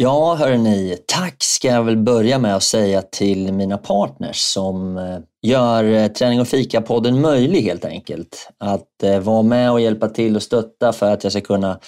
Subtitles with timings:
[0.00, 5.18] Ja, hörni, tack ska jag väl börja med att säga till mina partners som eh,
[5.42, 8.50] gör eh, Träning och fika-podden möjlig helt enkelt.
[8.58, 11.78] Att eh, vara med och hjälpa till och stötta för att jag ska kunna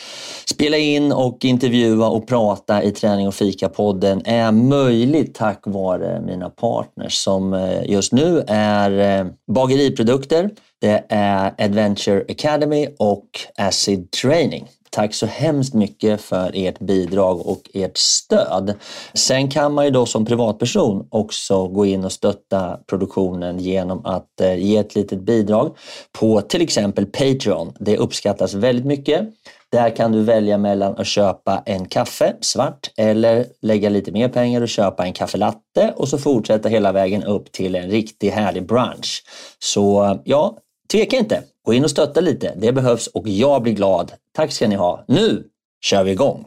[0.50, 6.50] spela in och intervjua och prata i Träning och fika-podden är möjligt tack vare mina
[6.50, 10.50] partners som just nu är Bageriprodukter,
[10.80, 14.68] det är Adventure Academy och Acid Training.
[14.90, 18.74] Tack så hemskt mycket för ert bidrag och ert stöd.
[19.14, 24.40] Sen kan man ju då som privatperson också gå in och stötta produktionen genom att
[24.40, 25.76] eh, ge ett litet bidrag
[26.18, 27.72] på till exempel Patreon.
[27.80, 29.28] Det uppskattas väldigt mycket.
[29.72, 34.60] Där kan du välja mellan att köpa en kaffe svart eller lägga lite mer pengar
[34.60, 39.22] och köpa en kaffelatte och så fortsätta hela vägen upp till en riktigt härlig brunch.
[39.58, 40.56] Så ja,
[40.90, 41.44] tveka inte.
[41.64, 42.54] Gå in och stötta lite.
[42.56, 44.12] Det behövs och jag blir glad.
[44.32, 45.04] Tack ska ni ha.
[45.08, 45.48] Nu
[45.80, 46.46] kör vi igång!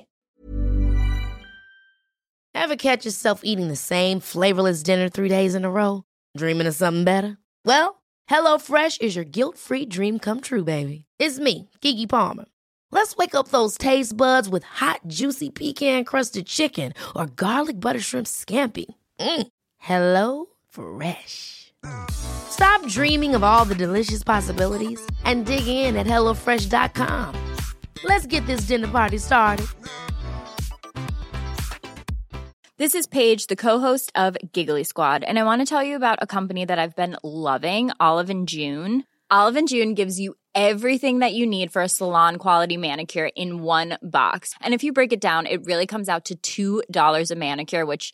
[2.55, 6.03] Have catch yourself eating the same flavorless dinner three days in a row?
[6.37, 7.37] Dreaming of something better?
[7.65, 7.95] Well,
[8.27, 11.05] hello fresh is your guilt free dream come true baby.
[11.20, 12.46] It's me, Gigi Palmer.
[12.91, 17.99] Let's wake up those taste buds with hot juicy pecan crusted chicken or garlic butter
[17.99, 18.85] shrimp scampi.
[19.20, 19.48] Mm.
[19.79, 21.62] Hello Fresh.
[22.09, 27.35] Stop dreaming of all the delicious possibilities and dig in at HelloFresh.com.
[28.03, 29.67] Let's get this dinner party started.
[32.77, 36.20] This is Paige, the co-host of Giggly Squad, and I want to tell you about
[36.21, 39.03] a company that I've been loving, Olive and June.
[39.29, 43.62] Olive and June gives you everything that you need for a salon quality manicure in
[43.62, 44.53] one box.
[44.59, 48.13] And if you break it down, it really comes out to $2 a manicure, which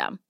[0.00, 0.29] system.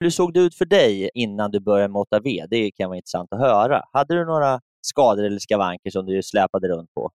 [0.00, 2.46] Hur såg det ut för dig innan du började måtta ved?
[2.50, 3.82] Det kan vara intressant att höra.
[3.92, 7.10] Hade du några skador eller skavanker som du släpade runt på?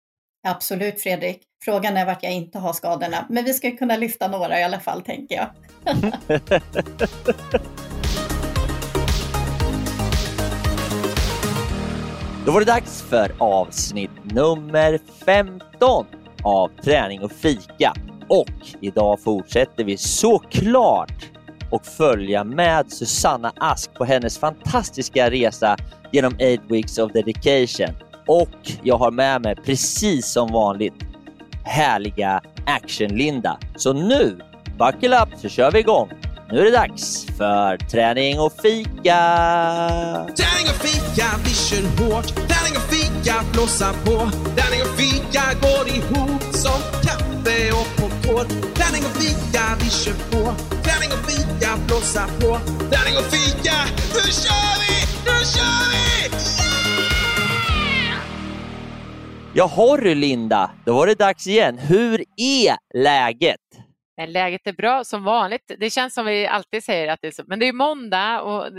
[0.48, 1.42] Absolut Fredrik.
[1.66, 4.80] Frågan är vart jag inte har skadorna, men vi ska kunna lyfta några i alla
[4.80, 5.48] fall tänker jag.
[12.46, 16.06] Då var det dags för avsnitt nummer 15
[16.44, 17.94] av Träning och fika.
[18.28, 18.50] Och
[18.82, 21.33] idag fortsätter vi såklart
[21.74, 25.78] och följa med Susanna Ask på hennes fantastiska resa
[26.12, 27.96] genom 8 weeks of dedication.
[28.28, 30.94] Och jag har med mig precis som vanligt
[31.64, 33.58] härliga Action-Linda.
[33.76, 34.40] Så nu,
[34.80, 36.10] buckle up så kör vi igång.
[36.52, 39.20] Nu är det dags för träning och fika!
[40.38, 42.28] Träning och fika, vi kör hårt.
[42.28, 44.30] Träning och fika, blåsa på.
[44.56, 48.48] Träning och fika går ihop som kaffe och popcorn.
[48.78, 50.42] Träning och fika, vi kör på.
[50.86, 52.52] Träning och fika, blåsa på.
[52.92, 53.78] Träning och fika,
[54.16, 54.96] nu kör vi!
[55.28, 56.04] Nu kör vi!
[58.08, 58.20] Yeah!
[59.54, 61.78] Jaha du Linda, då var det dags igen.
[61.78, 63.60] Hur är läget?
[64.18, 65.72] Men läget är bra som vanligt.
[65.80, 67.44] Det känns som vi alltid säger att det är så.
[67.48, 68.74] Men det är måndag och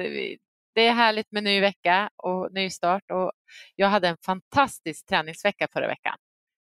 [0.75, 3.03] det är härligt med ny vecka och ny start.
[3.12, 3.33] Och
[3.77, 6.15] jag hade en fantastisk träningsvecka förra veckan.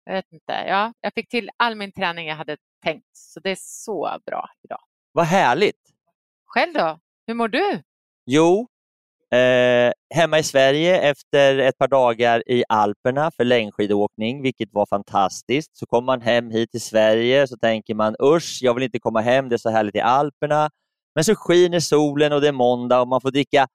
[0.09, 3.07] Jag vet inte, ja, jag fick till all min träning jag hade tänkt.
[3.13, 4.81] Så det är så bra idag.
[5.11, 5.89] Vad härligt!
[6.45, 6.99] Själv då?
[7.27, 7.81] Hur mår du?
[8.25, 8.67] Jo,
[9.31, 15.77] Eh, hemma i Sverige efter ett par dagar i Alperna för längdskidåkning, vilket var fantastiskt.
[15.77, 19.21] Så kommer man hem hit till Sverige så tänker man usch, jag vill inte komma
[19.21, 20.69] hem, det är så härligt i Alperna.
[21.15, 23.67] Men så skiner solen och det är måndag och man får dricka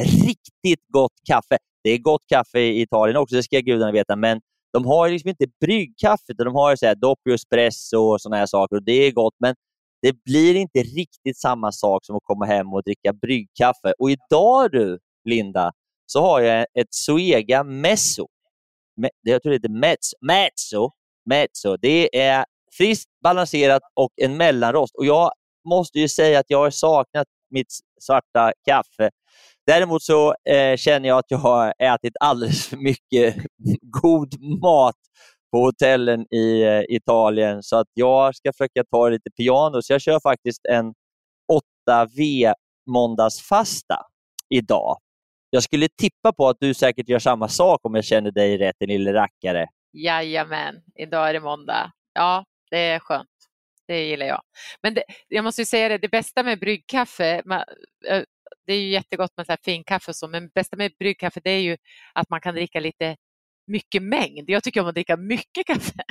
[0.00, 1.58] riktigt gott kaffe.
[1.84, 4.40] Det är gott kaffe i Italien också, det ska gudarna veta, men
[4.72, 8.76] de har liksom inte bryggkaffe, de har så här doppio espresso och sådana här saker
[8.76, 9.54] och det är gott, men
[10.02, 13.92] det blir inte riktigt samma sak som att komma hem och dricka bryggkaffe.
[13.98, 15.72] Och idag du, Linda,
[16.06, 18.26] så har jag ett Zoega Messo.
[19.22, 20.16] Jag tror det heter Mezzo.
[20.20, 20.90] Mezzo.
[21.24, 21.76] mezzo.
[21.76, 22.44] Det är
[22.76, 24.94] friskt, balanserat och en mellanrost.
[24.94, 25.32] Och jag
[25.68, 29.10] måste ju säga att jag har saknat mitt svarta kaffe.
[29.66, 33.36] Däremot så eh, känner jag att jag har ätit alldeles för mycket
[34.02, 34.96] god mat
[35.52, 39.82] på hotellen i eh, Italien så att jag ska försöka ta det lite piano.
[39.82, 40.94] Så jag kör faktiskt en
[41.88, 42.52] 8V
[42.90, 43.96] måndagsfasta
[44.48, 44.98] idag.
[45.50, 48.76] Jag skulle tippa på att du säkert gör samma sak om jag känner dig rätt,
[48.80, 49.66] din lille rackare.
[49.92, 51.92] Jajamän, idag är det måndag.
[52.14, 53.28] Ja, det är skönt.
[53.86, 54.42] Det gillar jag.
[54.82, 57.64] Men det, jag måste säga det, det bästa med bryggkaffe, man,
[58.66, 61.40] det är ju jättegott med så här finkaffe och så, men det bästa med bryggkaffe
[61.44, 61.76] det är ju
[62.14, 63.16] att man kan dricka lite
[63.66, 64.50] mycket mängd.
[64.50, 66.02] Jag tycker om att dricka mycket kaffe.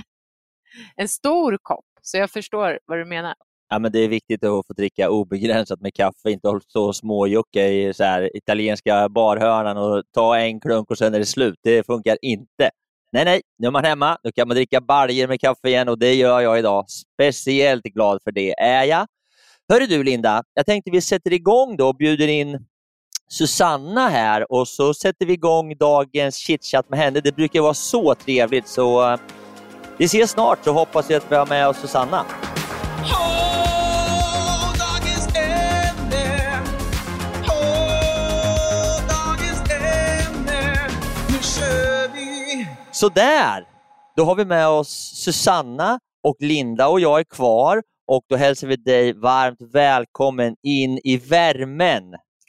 [0.96, 3.36] En stor kopp, så jag förstår vad du menar.
[3.70, 7.68] Ja, men det är viktigt att få dricka obegränsat med kaffe, inte stå och småjucka
[7.68, 11.56] i så här italienska barhörnan och ta en klunk och sen är det slut.
[11.64, 12.70] Det funkar inte.
[13.12, 14.18] Nej, nej, nu är man hemma.
[14.24, 16.86] Nu kan man dricka baljer med kaffe igen och det gör jag idag.
[16.90, 19.08] Speciellt glad för det är jag.
[19.70, 22.66] Hörru du Linda, jag tänkte vi sätter igång då och bjuder in
[23.30, 27.20] Susanna här och så sätter vi igång dagens chitchat med henne.
[27.20, 29.20] Det brukar vara så trevligt så eh,
[29.98, 32.26] vi ses snart så hoppas jag att vi har med oss Susanna.
[42.92, 43.68] Så där,
[44.16, 48.68] då har vi med oss Susanna och Linda och jag är kvar och då hälsar
[48.68, 52.04] vi dig varmt välkommen in i värmen.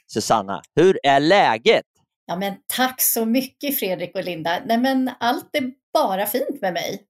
[0.07, 1.85] Susanna, hur är läget?
[2.25, 4.61] Ja, men tack så mycket Fredrik och Linda.
[4.65, 7.01] Nej, men allt är bara fint med mig.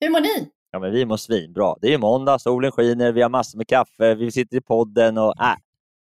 [0.00, 0.48] Hur mår ni?
[0.70, 1.74] Ja, men vi mår svinbra.
[1.80, 5.34] Det är måndag, solen skiner, vi har massor med kaffe, vi sitter i podden och
[5.40, 5.56] äh.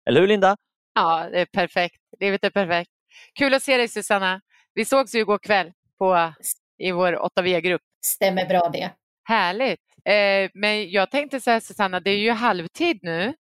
[0.10, 0.58] Eller hur Linda?
[0.96, 2.02] Ja, det är perfekt.
[2.20, 2.92] Livet är perfekt.
[3.34, 4.42] Kul att se dig Susanna.
[4.74, 6.34] Vi sågs ju igår kväll på,
[6.78, 7.82] i vår 8V-grupp.
[8.06, 8.92] Stämmer bra det.
[9.24, 9.93] Härligt.
[10.10, 13.34] Eh, men jag tänkte så här Susanna, det är ju halvtid nu.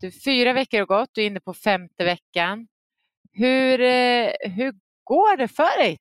[0.00, 2.66] Du, fyra veckor har gått, du är inne på femte veckan.
[3.32, 4.74] Hur, eh, hur
[5.04, 5.98] går det för dig,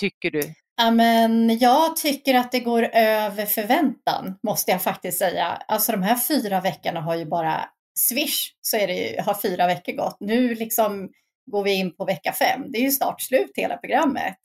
[0.00, 0.42] tycker du?
[0.76, 5.46] Ja, men jag tycker att det går över förväntan, måste jag faktiskt säga.
[5.46, 7.64] Alltså de här fyra veckorna har ju bara
[7.94, 10.16] swish så är det ju, har fyra veckor gått.
[10.20, 11.10] Nu liksom
[11.46, 12.62] går vi in på vecka fem.
[12.68, 14.36] Det är ju snart slut hela programmet.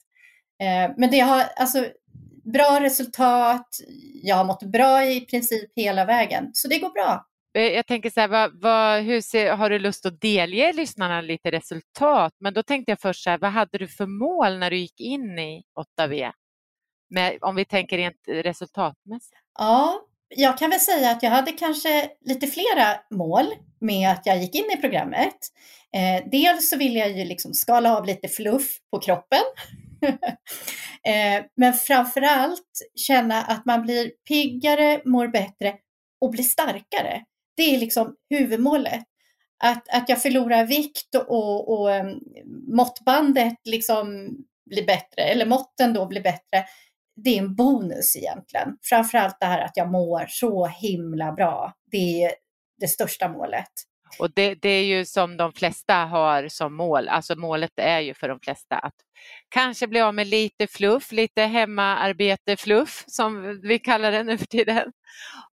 [0.62, 1.86] Eh, men det har, alltså
[2.52, 3.66] bra resultat,
[4.22, 7.26] jag har mått bra i princip hela vägen, så det går bra.
[7.54, 11.20] Eh, jag tänker så här, vad, vad, hur ser, har du lust att delge lyssnarna
[11.20, 12.32] lite resultat?
[12.40, 15.00] Men då tänkte jag först så här, vad hade du för mål när du gick
[15.00, 15.62] in i
[16.00, 16.32] 8V?
[17.10, 19.36] Med, om vi tänker rent resultatmässigt.
[19.58, 23.46] Ja, jag kan väl säga att jag hade kanske lite flera mål
[23.80, 25.36] med att jag gick in i programmet.
[25.94, 29.42] Eh, dels så ville jag ju liksom skala av lite fluff på kroppen.
[31.06, 35.74] eh, men framför allt känna att man blir piggare, mår bättre
[36.20, 37.24] och blir starkare.
[37.56, 39.04] Det är liksom huvudmålet.
[39.64, 42.20] Att, att jag förlorar vikt och, och um,
[42.76, 44.30] måttbandet liksom
[44.70, 46.64] blir bättre, eller måtten då blir bättre,
[47.24, 48.76] det är en bonus egentligen.
[48.82, 51.72] Framförallt det här att jag mår så himla bra.
[51.90, 52.32] Det är
[52.80, 53.72] det största målet.
[54.18, 58.14] Och det, det, är ju som de flesta har som mål, alltså målet är ju
[58.14, 58.94] för de flesta att
[59.48, 64.92] kanske bli av med lite fluff, lite hemmaarbete-fluff som vi kallar det nu för tiden.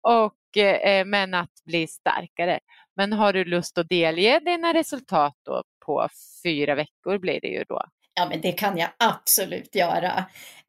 [0.00, 2.60] Och, eh, men att bli starkare.
[2.96, 6.08] Men har du lust att delge dina resultat då på
[6.42, 7.82] fyra veckor blir det ju då?
[8.14, 10.24] Ja, men det kan jag absolut göra.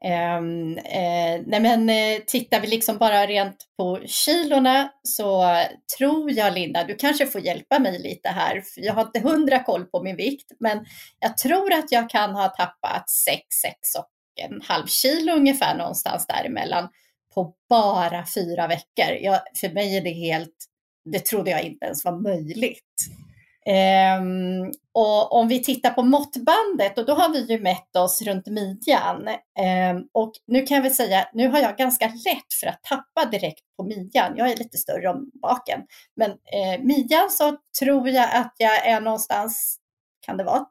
[0.05, 5.55] Eh, eh, nej men, eh, tittar vi liksom bara rent på kilorna så
[5.97, 8.61] tror jag, Linda, du kanske får hjälpa mig lite här.
[8.61, 10.85] För jag har inte hundra koll på min vikt, men
[11.19, 14.09] jag tror att jag kan ha tappat 6, 6 och
[14.45, 16.89] en halv kilo ungefär någonstans däremellan
[17.35, 19.17] på bara fyra veckor.
[19.21, 20.55] Jag, för mig är det helt,
[21.11, 22.95] det trodde jag inte ens var möjligt.
[23.67, 28.47] Um, och om vi tittar på måttbandet, och då har vi ju mätt oss runt
[28.47, 29.27] midjan.
[29.27, 33.25] Um, och nu kan jag väl säga, nu har jag ganska lätt för att tappa
[33.31, 34.33] direkt på midjan.
[34.37, 35.81] Jag är lite större om baken.
[36.15, 39.77] Men eh, midjan så tror jag att jag är någonstans,
[40.25, 40.65] kan det vara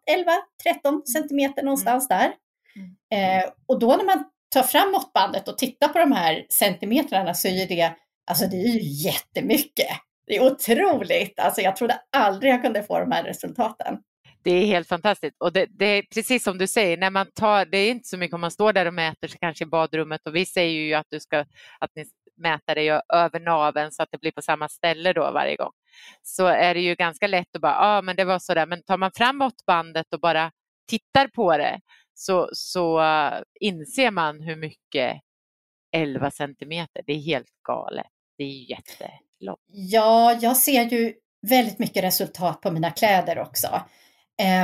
[0.85, 2.33] 11-13 centimeter någonstans där.
[2.77, 3.41] Mm.
[3.43, 7.49] Eh, och då när man tar fram måttbandet och tittar på de här centimetrarna så
[7.49, 7.93] är det,
[8.27, 9.89] alltså det är ju jättemycket.
[10.27, 11.39] Det är otroligt.
[11.39, 13.99] Alltså jag trodde aldrig jag kunde få de här resultaten.
[14.43, 17.65] Det är helt fantastiskt och det, det, är precis som du säger, när man tar,
[17.65, 20.27] det är inte så mycket om man står där och mäter sig kanske i badrummet
[20.27, 21.39] och vi säger ju att du ska
[21.81, 22.05] att ni
[22.37, 25.73] mäter dig över naven så att det blir på samma ställe då varje gång.
[26.23, 28.67] Så är det ju ganska lätt att bara, ja ah, men det var så där,
[28.67, 30.51] men tar man fram måttbandet och bara
[30.89, 31.81] tittar på det
[32.15, 35.21] så, så äh, inser man hur mycket
[35.93, 37.03] 11 centimeter.
[37.07, 38.07] Det är helt galet.
[38.39, 38.65] Det är
[39.35, 39.61] jättelångt.
[39.67, 41.15] Ja, jag ser ju
[41.47, 43.69] väldigt mycket resultat på mina kläder också.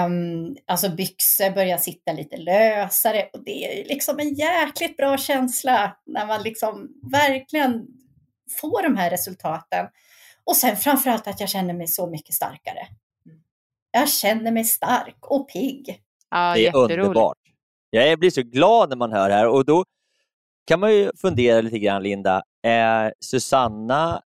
[0.06, 5.96] Um, alltså byxor börjar sitta lite lösare och det är liksom en jäkligt bra känsla
[6.06, 7.86] när man liksom verkligen
[8.60, 9.86] får de här resultaten.
[10.44, 12.86] Och sen framförallt att jag känner mig så mycket starkare.
[13.90, 16.02] Jag känner mig stark och pigg.
[16.30, 17.36] Ja, Det är underbart.
[17.90, 19.84] Jag blir så glad när man hör det här och då
[20.66, 22.42] kan man ju fundera lite grann, Linda.
[22.62, 24.22] Är Susanna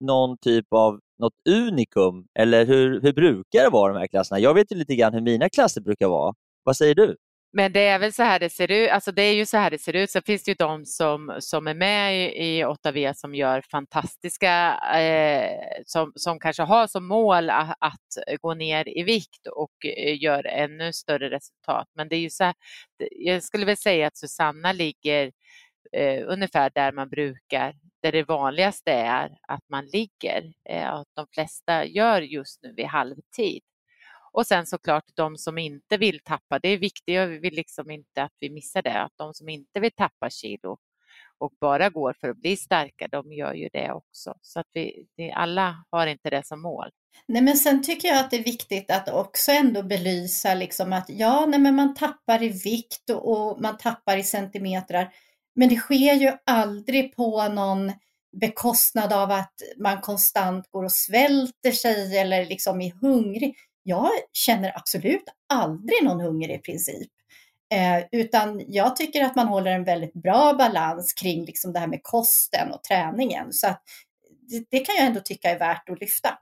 [0.00, 4.40] någon typ av något unikum eller hur, hur brukar det vara de här klasserna?
[4.40, 6.34] Jag vet ju lite grann hur mina klasser brukar vara.
[6.64, 7.16] Vad säger du?
[7.52, 8.90] Men det är väl så här det ser ut.
[8.90, 10.10] Alltså det är ju så här det ser ut.
[10.10, 15.50] Sen finns det ju de som, som är med i, 8V som gör fantastiska, eh,
[15.86, 20.46] som, som kanske har som mål att, att gå ner i vikt och eh, gör
[20.46, 21.86] ännu större resultat.
[21.94, 22.54] Men det är ju så här,
[23.10, 25.32] jag skulle väl säga att Susanna ligger
[25.92, 30.52] eh, ungefär där man brukar, där det vanligaste är att man ligger.
[30.64, 33.62] Eh, att de flesta gör just nu vid halvtid.
[34.32, 38.22] Och sen såklart de som inte vill tappa, det är viktigt, vi vill liksom inte
[38.22, 40.78] att vi missar det, att de som inte vill tappa kilo
[41.38, 44.34] och bara går för att bli starka, de gör ju det också.
[44.42, 46.90] Så att vi, alla har inte det som mål.
[47.26, 51.04] Nej, men sen tycker jag att det är viktigt att också ändå belysa liksom att
[51.08, 55.12] ja, nej, men man tappar i vikt och, och man tappar i centimeter.
[55.58, 57.92] Men det sker ju aldrig på någon
[58.40, 63.56] bekostnad av att man konstant går och svälter sig eller liksom är hungrig.
[63.82, 67.10] Jag känner absolut aldrig någon hunger i princip.
[67.74, 71.86] Eh, utan jag tycker att man håller en väldigt bra balans kring liksom det här
[71.86, 73.52] med kosten och träningen.
[73.52, 73.82] Så att
[74.48, 76.38] det, det kan jag ändå tycka är värt att lyfta.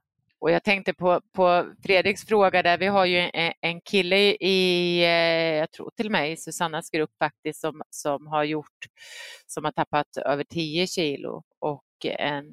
[0.47, 4.99] Och jag tänkte på, på Fredriks fråga där, vi har ju en, en kille i,
[5.03, 8.87] eh, jag tror till i Susannas grupp faktiskt, som, som har gjort,
[9.47, 12.45] som har tappat över 10 kilo och en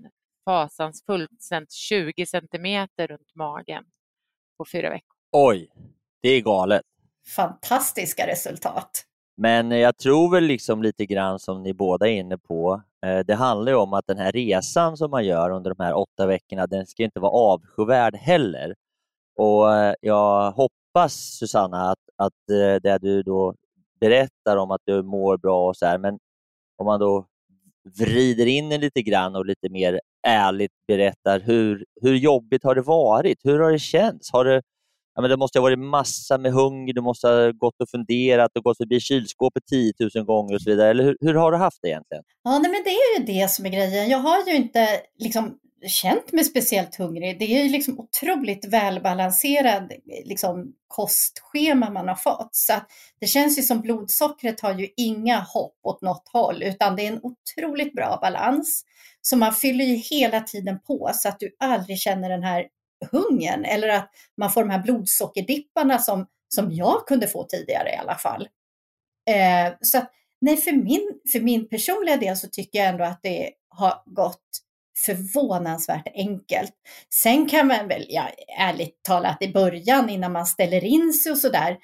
[0.46, 1.28] fasansfull
[1.70, 3.84] 20 centimeter runt magen
[4.58, 5.16] på fyra veckor.
[5.32, 5.70] Oj,
[6.22, 6.82] det är galet.
[7.36, 9.06] Fantastiska resultat.
[9.38, 13.20] Men eh, jag tror väl liksom lite grann som ni båda är inne på, eh,
[13.20, 16.26] det handlar ju om att den här resan som man gör under de här åtta
[16.28, 18.76] veckorna, den ska inte vara avskyvärd heller.
[19.38, 22.34] Och eh, jag hoppas Susanna att, att
[22.84, 23.56] det du då
[24.00, 26.20] berättar om att du mår bra och så här, men
[26.78, 27.26] om man då
[28.00, 32.82] vrider in det lite grann och lite mer ärligt berättar hur, hur jobbigt har det
[32.82, 33.40] varit?
[33.44, 34.32] Hur har det känts?
[34.32, 34.62] Har det,
[35.16, 38.52] ja, men det måste ha varit massa med hunger, du måste ha gått och funderat
[38.58, 40.90] och gått förbi kylskåpet 10 000 gånger och så vidare.
[40.90, 42.24] Eller hur, hur har du haft det egentligen?
[42.44, 44.10] Ja, nej, men det är ju det som är grejen.
[44.10, 44.88] Jag har ju inte
[45.20, 47.40] liksom känt mig speciellt hungrig.
[47.40, 49.92] Det är ju liksom otroligt välbalanserad
[50.26, 52.50] liksom, kostschema man har fått.
[52.52, 52.74] Så
[53.20, 57.12] det känns ju som blodsockret har ju inga hopp åt något håll, utan det är
[57.12, 58.84] en otroligt bra balans.
[59.22, 62.68] Så man fyller ju hela tiden på så att du aldrig känner den här
[63.12, 67.96] hungern eller att man får de här blodsockerdipparna som, som jag kunde få tidigare i
[67.96, 68.48] alla fall.
[69.30, 73.20] Eh, så att, nej, för min, för min personliga del så tycker jag ändå att
[73.24, 74.42] det har gått
[75.06, 76.74] förvånansvärt enkelt.
[77.14, 78.30] Sen kan man väl, ja,
[78.60, 81.78] ärligt talat i början innan man ställer in sig och sådär,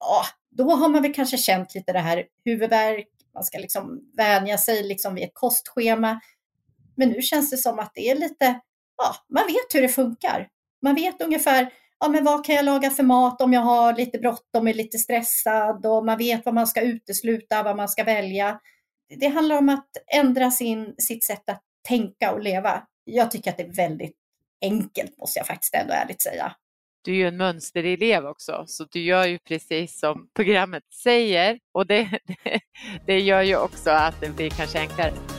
[0.00, 4.58] ja, då har man väl kanske känt lite det här huvudvärk, man ska liksom vänja
[4.58, 6.20] sig liksom vid ett kostschema.
[6.94, 8.60] Men nu känns det som att det är lite,
[8.96, 10.48] ja, man vet hur det funkar.
[10.82, 14.18] Man vet ungefär, ja men vad kan jag laga för mat om jag har lite
[14.18, 18.60] bråttom, är lite stressad och man vet vad man ska utesluta, vad man ska välja.
[19.20, 22.82] Det handlar om att ändra sin, sitt sätt att tänka och leva.
[23.04, 24.16] Jag tycker att det är väldigt
[24.62, 26.52] enkelt måste jag faktiskt ändå ärligt säga.
[27.04, 31.86] Du är ju en mönsterelev också, så du gör ju precis som programmet säger och
[31.86, 32.02] det,
[32.44, 32.60] det,
[33.06, 35.31] det gör ju också att det blir kanske enklare.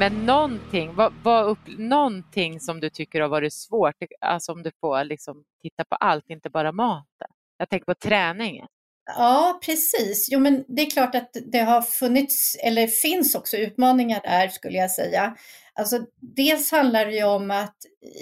[0.00, 4.70] Men någonting, vad, vad upp, någonting som du tycker har varit svårt, alltså om du
[4.80, 7.28] får liksom titta på allt, inte bara maten.
[7.58, 8.66] Jag tänker på träningen.
[9.16, 10.28] Ja, precis.
[10.30, 14.78] Jo, men det är klart att det har funnits, eller finns också utmaningar där skulle
[14.78, 15.36] jag säga.
[15.74, 17.76] Alltså, dels handlar det ju om att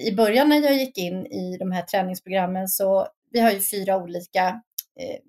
[0.06, 3.96] i början när jag gick in i de här träningsprogrammen så vi har ju fyra
[3.96, 4.46] olika
[5.00, 5.20] eh,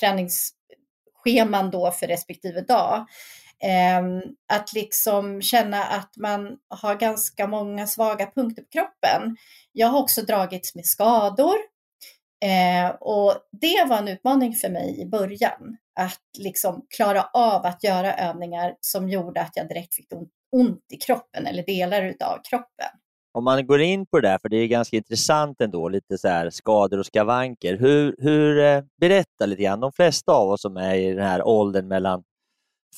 [0.00, 3.06] träningsscheman då för respektive dag.
[3.64, 4.02] Eh,
[4.52, 9.36] att liksom känna att man har ganska många svaga punkter på kroppen.
[9.72, 11.56] Jag har också dragits med skador
[12.44, 17.84] Eh, och det var en utmaning för mig i början, att liksom klara av att
[17.84, 20.12] göra övningar som gjorde att jag direkt fick
[20.52, 22.86] ont, i kroppen eller delar utav kroppen.
[23.32, 26.28] om man går in på det där, för det är ganska intressant ändå, lite så
[26.28, 27.76] här skador och skavanker.
[27.76, 29.80] Hur, hur, eh, berätta lite grann.
[29.80, 32.22] De flesta av oss som är i den här åldern mellan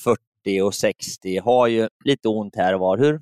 [0.03, 0.21] 40
[0.63, 2.97] och 60 har ju lite ont här och var.
[2.97, 3.21] Hur,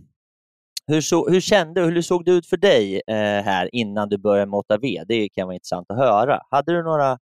[0.88, 4.52] hur, så, hur kände hur såg det ut för dig eh, här innan du började
[4.52, 5.04] med 8V?
[5.08, 6.42] Det kan vara intressant att höra.
[6.50, 7.18] Hade du några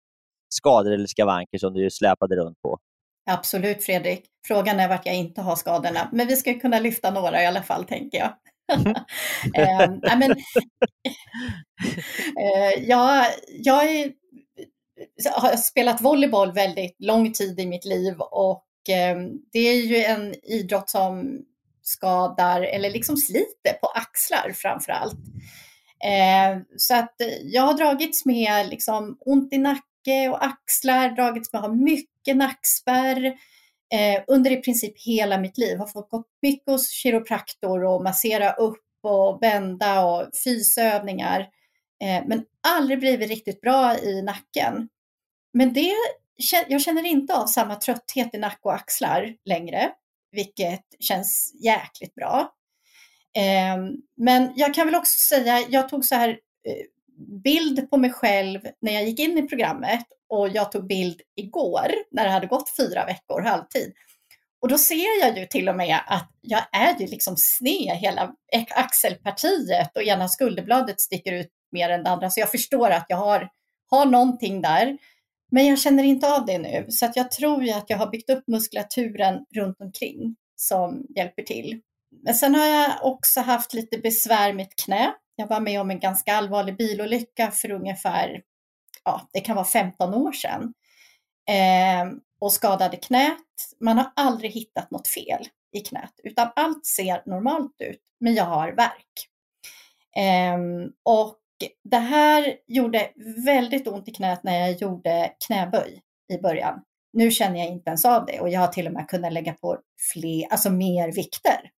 [0.49, 2.79] skador eller skavanker som du släpade runt på?
[3.31, 4.25] Absolut Fredrik.
[4.47, 7.63] Frågan är vart jag inte har skadorna, men vi ska kunna lyfta några i alla
[7.63, 8.33] fall tänker jag.
[9.55, 10.31] eh, men,
[12.41, 14.11] eh, jag, jag är,
[15.31, 20.35] har spelat volleyboll väldigt lång tid i mitt liv och Ehm, det är ju en
[20.43, 21.39] idrott som
[21.81, 25.19] skadar eller liksom sliter på axlar framför allt.
[26.05, 31.53] Ehm, så att eh, jag har dragits med liksom ont i nacke och axlar, dragits
[31.53, 33.25] med att ha mycket nackspärr
[33.93, 35.77] eh, under i princip hela mitt liv.
[35.77, 41.39] Har fått gå mycket hos kiropraktor och massera upp och bända och fysövningar.
[42.03, 44.89] Eh, men aldrig blivit riktigt bra i nacken.
[45.53, 45.93] Men det,
[46.67, 49.91] jag känner inte av samma trötthet i nacke och axlar längre
[50.33, 52.53] vilket känns jäkligt bra.
[53.37, 56.85] Ehm, men jag kan väl också säga, jag tog så här eh,
[57.43, 61.91] bild på mig själv när jag gick in i programmet och jag tog bild igår
[62.11, 63.93] när det hade gått fyra veckor halvtid.
[64.61, 68.33] Och då ser jag ju till och med att jag är ju liksom sned hela
[68.75, 72.29] axelpartiet och ena skulderbladet sticker ut mer än det andra.
[72.29, 73.49] Så jag förstår att jag har,
[73.89, 74.97] har någonting där.
[75.53, 78.07] Men jag känner inte av det nu, så att jag tror ju att jag har
[78.07, 81.81] byggt upp muskulaturen runt omkring som hjälper till.
[82.23, 85.13] Men sen har jag också haft lite besvär med ett knä.
[85.35, 88.41] Jag var med om en ganska allvarlig bilolycka för ungefär,
[89.03, 90.73] ja, det kan vara 15 år sedan.
[91.49, 93.37] Eh, och skadade knät.
[93.79, 98.45] Man har aldrig hittat något fel i knät, utan allt ser normalt ut, men jag
[98.45, 99.29] har värk.
[100.15, 100.57] Eh,
[101.03, 101.37] och
[101.83, 103.09] det här gjorde
[103.45, 106.01] väldigt ont i knät när jag gjorde knäböj
[106.33, 106.81] i början.
[107.13, 109.53] Nu känner jag inte ens av det och jag har till och med kunnat lägga
[109.53, 109.77] på
[110.13, 111.69] fler, alltså mer vikter.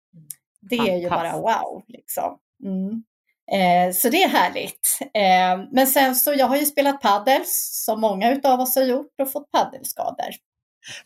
[0.60, 1.82] Det är ju bara wow.
[1.88, 2.38] Liksom.
[2.64, 3.04] Mm.
[3.52, 4.98] Eh, så det är härligt.
[5.00, 9.20] Eh, men sen så, jag har ju spelat paddel som många av oss har gjort
[9.22, 10.34] och fått paddelskador.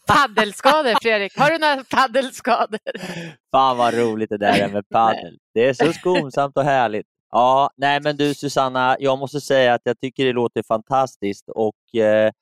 [0.07, 2.81] Paddelskador Fredrik, har du några paddelskador?
[3.51, 5.39] Fan vad roligt det där är med paddel.
[5.55, 7.07] Det är så skonsamt och härligt.
[7.31, 12.01] Ja, nej men du Susanna, jag måste säga att jag tycker det låter fantastiskt och
[12.01, 12.33] eh,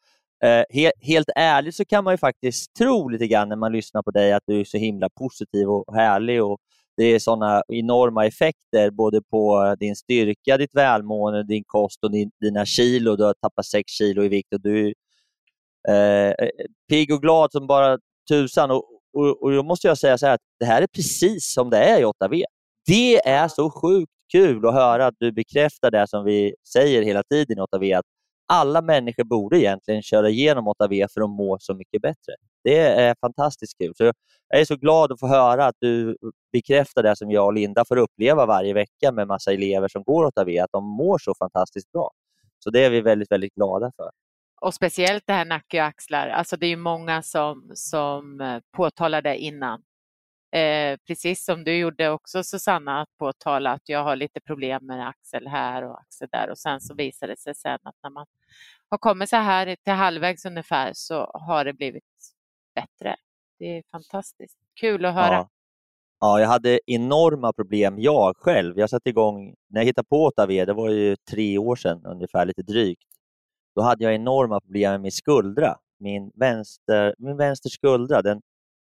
[0.44, 4.02] eh, he helt ärligt så kan man ju faktiskt tro lite grann när man lyssnar
[4.02, 6.58] på dig att du är så himla positiv och härlig och
[6.96, 12.10] det är sådana enorma effekter både på eh, din styrka, ditt välmående, din kost och
[12.10, 13.16] din, dina kilo.
[13.16, 14.94] Du har tappat 6 kilo i vikt och du
[15.88, 16.48] är eh,
[16.88, 18.70] pigg och glad som bara tusan.
[18.70, 21.70] Och, och, och då måste jag säga så här att det här är precis som
[21.70, 22.44] det är i 8V.
[22.86, 27.22] Det är så sjukt kul att höra att du bekräftar det som vi säger hela
[27.22, 28.04] tiden i 8V, att
[28.48, 32.34] alla människor borde egentligen köra igenom 8V för att må så mycket bättre.
[32.64, 33.92] Det är fantastiskt kul.
[33.96, 36.16] Så jag är så glad att få höra att du
[36.52, 40.30] bekräftar det som jag och Linda får uppleva varje vecka med massa elever som går
[40.30, 42.10] 8V, att de mår så fantastiskt bra.
[42.58, 44.10] Så det är vi väldigt, väldigt glada för.
[44.60, 46.28] Och speciellt det här nacke och axlar.
[46.28, 49.82] Alltså det är många som, som eh, påtalar det innan.
[50.56, 55.08] Eh, precis som du gjorde också Susanna, att påtala att jag har lite problem med
[55.08, 58.26] axel här och axel där och sen så visar det sig sen att när man
[58.90, 62.04] har kommit så här till halvvägs ungefär så har det blivit
[62.74, 63.16] bättre.
[63.58, 65.34] Det är fantastiskt kul att höra.
[65.34, 65.48] Ja.
[66.20, 68.78] Ja, jag hade enorma problem jag själv.
[68.78, 72.46] Jag satte igång, när jag hittade på Otavé, det var ju tre år sedan ungefär,
[72.46, 73.08] lite drygt.
[73.74, 75.76] Då hade jag enorma problem med min skuldra.
[75.98, 78.42] Min vänster, min vänster skuldra, den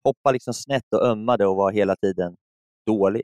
[0.05, 2.37] hoppade liksom snett och ömmade och var hela tiden
[2.87, 3.23] dålig.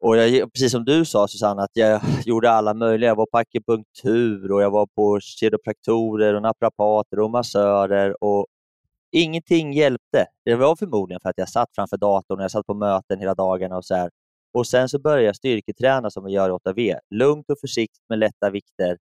[0.00, 3.10] Och jag, precis som du sa Susanne, att jag gjorde alla möjliga.
[3.10, 8.46] Jag var på akupunktur och jag var på kiropraktorer och naprapater och massörer och
[9.12, 10.26] ingenting hjälpte.
[10.44, 13.34] Det var förmodligen för att jag satt framför datorn och jag satt på möten hela
[13.34, 14.10] dagarna och så här.
[14.54, 16.98] Och sen så började jag styrketräna som vi gör i 8V.
[17.10, 18.98] Lugnt och försiktigt med lätta vikter.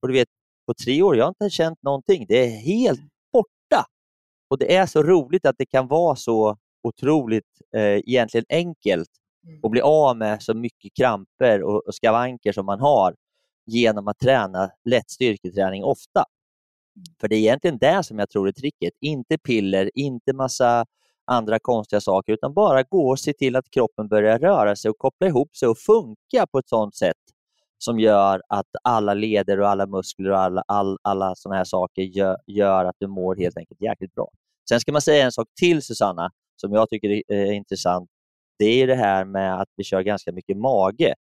[0.00, 0.28] Och du vet,
[0.66, 2.26] på tre år, jag har inte känt någonting.
[2.28, 3.00] Det är helt
[4.52, 9.08] och Det är så roligt att det kan vara så otroligt eh, egentligen enkelt
[9.46, 9.60] mm.
[9.62, 13.14] att bli av med så mycket kramper och, och skavanker som man har
[13.66, 16.24] genom att träna lätt styrketräning ofta.
[16.96, 17.04] Mm.
[17.20, 18.92] För det är egentligen det som jag tror är tricket.
[19.00, 20.86] Inte piller, inte massa
[21.24, 24.98] andra konstiga saker, utan bara gå och se till att kroppen börjar röra sig och
[24.98, 27.16] koppla ihop sig och funka på ett sådant sätt
[27.78, 32.02] som gör att alla leder och alla muskler och alla, all, alla sådana här saker
[32.02, 34.28] gör, gör, att du mår helt enkelt jäkligt bra.
[34.68, 38.08] Sen ska man säga en sak till Susanna, som jag tycker är eh, intressant.
[38.58, 41.14] Det är det här med att vi kör ganska mycket mage.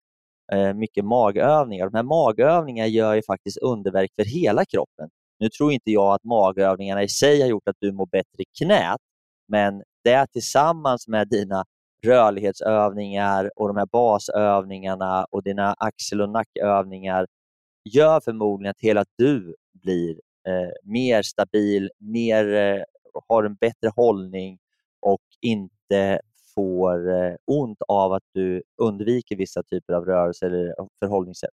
[0.52, 1.90] Eh, mycket magövningar.
[1.90, 5.10] De här magövningarna gör ju faktiskt underverk för hela kroppen.
[5.40, 8.64] Nu tror inte jag att magövningarna i sig har gjort att du mår bättre i
[8.64, 9.00] knät,
[9.48, 11.64] men det tillsammans med dina
[12.06, 17.28] rörlighetsövningar och de här basövningarna och dina axel och nackövningar
[17.90, 20.10] gör förmodligen att hela du blir
[20.48, 22.84] eh, mer stabil, mer, eh,
[23.28, 24.60] har en bättre hållning
[25.02, 26.22] och inte
[26.56, 31.50] får eh, ont av att du undviker vissa typer av rörelser eller eh, förhållningssätt.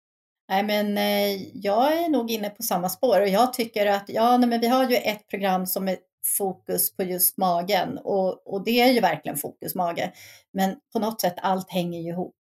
[0.49, 4.37] Nej, men eh, jag är nog inne på samma spår och jag tycker att ja,
[4.37, 5.97] nej, men vi har ju ett program som är
[6.39, 10.13] fokus på just magen och, och det är ju verkligen fokus mage.
[10.53, 12.35] Men på något sätt allt hänger ju ihop.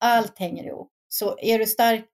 [0.00, 0.90] Allt hänger ihop.
[1.08, 2.08] Så är du stark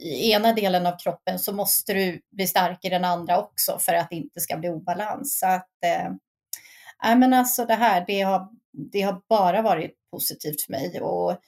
[0.00, 3.92] i ena delen av kroppen så måste du bli stark i den andra också för
[3.94, 5.38] att det inte ska bli obalans.
[5.38, 10.72] Så att, eh, men alltså det här, det har, det har bara varit positivt för
[10.72, 11.00] mig.
[11.00, 11.38] Och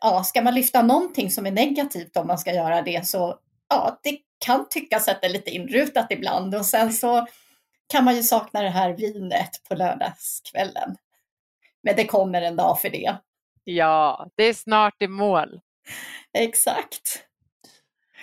[0.00, 4.00] ja, ska man lyfta någonting som är negativt om man ska göra det så ja,
[4.02, 7.26] det kan tyckas att det är lite inrutat ibland och sen så
[7.92, 10.96] kan man ju sakna det här vinet på lördagskvällen.
[11.82, 13.16] Men det kommer en dag för det.
[13.64, 15.60] Ja, det är snart i mål.
[16.38, 17.29] Exakt.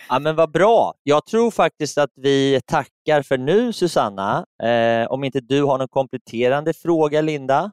[0.10, 0.94] Ja, men vad bra.
[1.04, 4.46] Jag tror faktiskt att vi tackar för nu, Susanna.
[4.64, 7.72] Eh, om inte du har någon kompletterande fråga, Linda?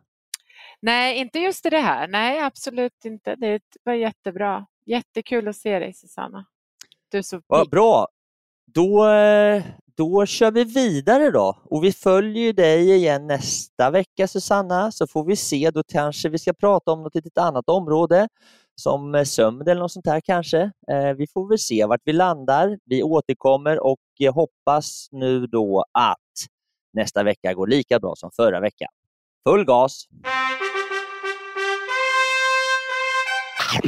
[0.81, 2.09] Nej, inte just i det här.
[2.09, 3.37] Nej, absolut inte.
[3.37, 4.67] Det var jättebra.
[4.87, 6.47] Jättekul att se dig, Susanna.
[7.11, 8.09] Du är så Vad bra.
[8.67, 9.65] Då, eh,
[9.97, 15.25] då kör vi vidare då och vi följer dig igen nästa vecka Susanna så får
[15.25, 18.29] vi se, då kanske vi ska prata om något litet annat område
[18.77, 20.61] som eh, sömn eller något sånt här kanske.
[20.91, 22.79] Eh, vi får väl se vart vi landar.
[22.85, 23.99] Vi återkommer och
[24.35, 26.19] hoppas nu då att
[26.93, 28.89] nästa vecka går lika bra som förra veckan.
[29.49, 30.09] Full gas!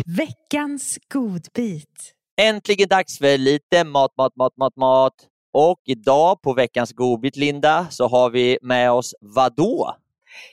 [0.06, 2.12] Veckans godbit.
[2.40, 5.14] Äntligen dags för lite mat, mat, mat, mat, mat.
[5.52, 9.96] Och idag på veckans godbit, Linda, så har vi med oss vadå?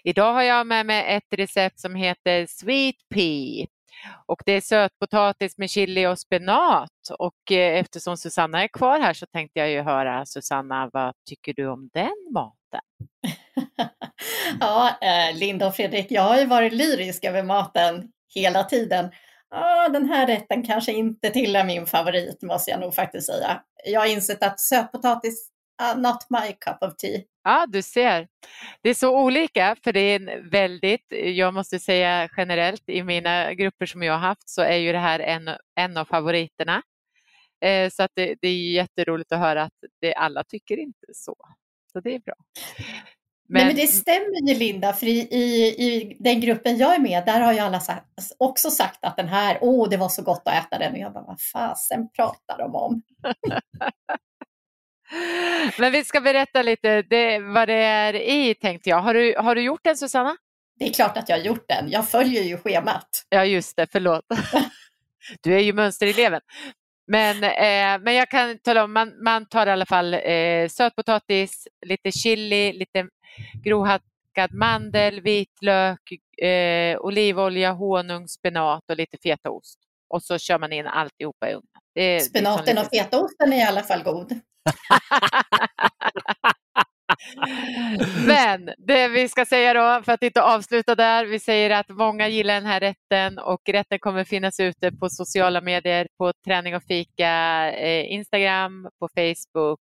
[0.03, 3.67] Idag har jag med mig ett recept som heter Sweet Pea.
[4.25, 6.89] Och det är sötpotatis med chili och spenat.
[7.19, 11.53] Och eh, eftersom Susanna är kvar här så tänkte jag ju höra, Susanna, vad tycker
[11.53, 12.81] du om den maten?
[14.59, 19.09] ja, eh, Linda och Fredrik, jag har ju varit lyrisk över maten hela tiden
[19.53, 23.61] ah, den här rätten kanske inte tillhör min favorit, måste jag nog faktiskt säga.
[23.85, 25.49] Jag har insett att sötpotatis,
[25.81, 27.21] uh, not my cup of tea.
[27.43, 28.27] Ja, du ser.
[28.81, 33.85] Det är så olika, för det är väldigt, jag måste säga generellt i mina grupper
[33.85, 36.81] som jag har haft så är ju det här en, en av favoriterna.
[37.65, 41.35] Eh, så att det, det, är jätteroligt att höra att det, alla tycker inte så.
[41.91, 42.35] Så det är bra.
[43.47, 43.59] Men...
[43.59, 47.25] Nej, men det stämmer ju Linda, för i, i, i den gruppen jag är med,
[47.25, 48.05] där har ju alla sagt,
[48.37, 50.93] också sagt att den här, åh, det var så gott att äta den.
[50.93, 53.01] Och jag bara, vad fasen pratar de om?
[55.79, 58.99] men vi ska berätta lite det, vad det är i, tänkte jag.
[58.99, 60.37] Har du, har du gjort den, Susanna?
[60.79, 61.91] Det är klart att jag har gjort den.
[61.91, 63.25] Jag följer ju schemat.
[63.29, 64.25] Ja, just det, förlåt.
[65.41, 66.41] Du är ju mönstereleven.
[67.07, 71.67] Men, eh, men jag kan tala om, man, man tar i alla fall eh, sötpotatis,
[71.85, 73.07] lite chili, lite
[73.63, 79.79] grovhackad mandel, vitlök, eh, olivolja, honung, spenat och lite fetaost.
[80.13, 81.67] Och så kör man in alltihopa i ugnen.
[81.95, 84.31] Det, Spenaten och fetaosten är i alla fall god.
[88.27, 92.27] Men det vi ska säga då, för att inte avsluta där, vi säger att många
[92.27, 96.83] gillar den här rätten och rätten kommer finnas ute på sociala medier, på Träning och
[96.83, 97.31] fika,
[97.71, 99.79] eh, Instagram, på Facebook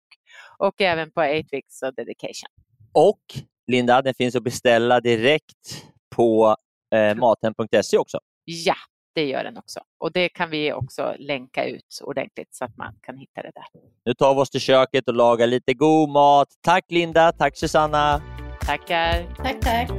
[0.57, 2.49] och även på 8 Weeks of Dedication.
[2.93, 3.21] Och
[3.67, 6.55] Linda, den finns att beställa direkt på
[6.95, 8.19] eh, maten.se också.
[8.43, 8.75] Ja,
[9.13, 9.79] det gör den också.
[9.99, 13.65] Och det kan vi också länka ut ordentligt så att man kan hitta det där.
[14.05, 16.47] Nu tar vi oss till köket och lagar lite god mat.
[16.61, 18.21] Tack Linda, tack Susanna.
[18.65, 19.35] Tackar.
[19.37, 19.89] Tack, tack.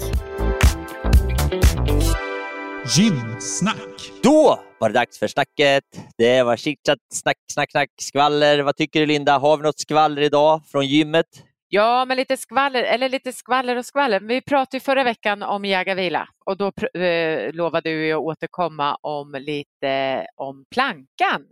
[2.96, 4.12] Gymsnack.
[4.22, 5.84] Då var det dags för snacket.
[6.18, 8.60] Det var chitchat, snack, snack, snack, skvaller.
[8.62, 9.38] Vad tycker du Linda?
[9.38, 11.26] Har vi något skvaller idag från gymmet?
[11.74, 14.20] Ja, men lite skvaller, eller lite skvaller och skvaller.
[14.20, 20.26] Vi pratade förra veckan om Jägarvila och då eh, lovade vi att återkomma om lite
[20.36, 21.46] om plankan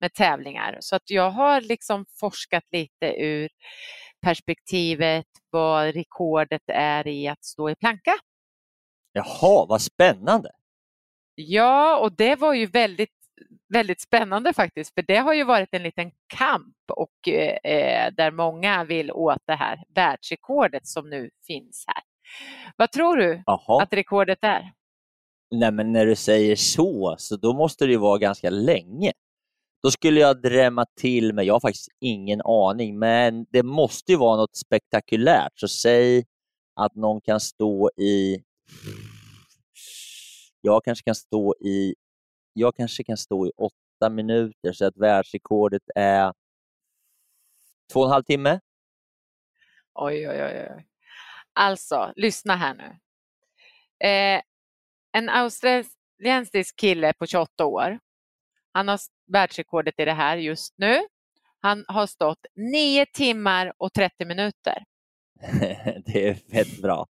[0.00, 0.78] med tävlingar.
[0.80, 3.48] Så att jag har liksom forskat lite ur
[4.22, 8.14] perspektivet vad rekordet är i att stå i planka.
[9.12, 10.50] Jaha, vad spännande!
[11.34, 13.19] Ja, och det var ju väldigt
[13.74, 18.84] väldigt spännande faktiskt, för det har ju varit en liten kamp och eh, där många
[18.84, 22.02] vill åt det här världsrekordet som nu finns här.
[22.76, 23.82] Vad tror du Aha.
[23.82, 24.72] att rekordet är?
[25.50, 29.12] Nej, men när du säger så, så då måste det ju vara ganska länge.
[29.82, 34.18] Då skulle jag drämma till mig, jag har faktiskt ingen aning, men det måste ju
[34.18, 35.52] vara något spektakulärt.
[35.54, 36.24] Så säg
[36.76, 38.42] att någon kan stå i...
[40.60, 41.94] Jag kanske kan stå i
[42.52, 46.32] jag kanske kan stå i åtta minuter så att världsrekordet är
[47.92, 48.60] två och en halv timme.
[49.94, 50.68] Oj, oj, oj.
[50.76, 50.86] oj.
[51.52, 52.98] Alltså, lyssna här nu.
[54.08, 54.42] Eh,
[55.12, 57.98] en australiensisk kille på 28 år.
[58.72, 59.00] Han har
[59.32, 61.00] världsrekordet i det här just nu.
[61.60, 64.84] Han har stått 9 timmar och 30 minuter.
[66.04, 67.06] det är fett bra.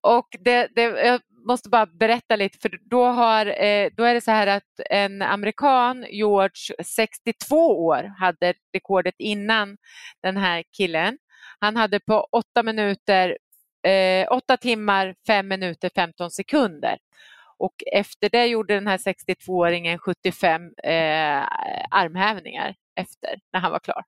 [0.00, 4.20] Och det, det, jag måste bara berätta lite, för då, har, eh, då är det
[4.20, 9.76] så här att en amerikan, George, 62 år, hade rekordet innan
[10.22, 11.18] den här killen.
[11.58, 13.38] Han hade på 8 minuter,
[13.86, 16.98] eh, 8 timmar, 5 minuter, 15 sekunder.
[17.56, 21.42] Och efter det gjorde den här 62-åringen 75 eh,
[21.90, 24.04] armhävningar efter, när han var klar.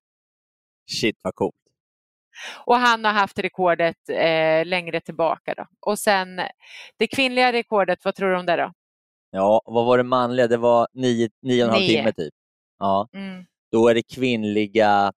[0.90, 1.63] Shit vad coolt.
[2.66, 5.54] Och han har haft rekordet eh, längre tillbaka.
[5.54, 5.66] Då.
[5.80, 6.40] Och sen
[6.96, 8.72] det kvinnliga rekordet, vad tror du om det då?
[9.30, 10.46] Ja, vad var det manliga?
[10.46, 12.34] Det var nio, nio och en halv timme typ.
[12.78, 13.08] Ja.
[13.14, 13.44] Mm.
[13.72, 15.12] Då är det kvinnliga,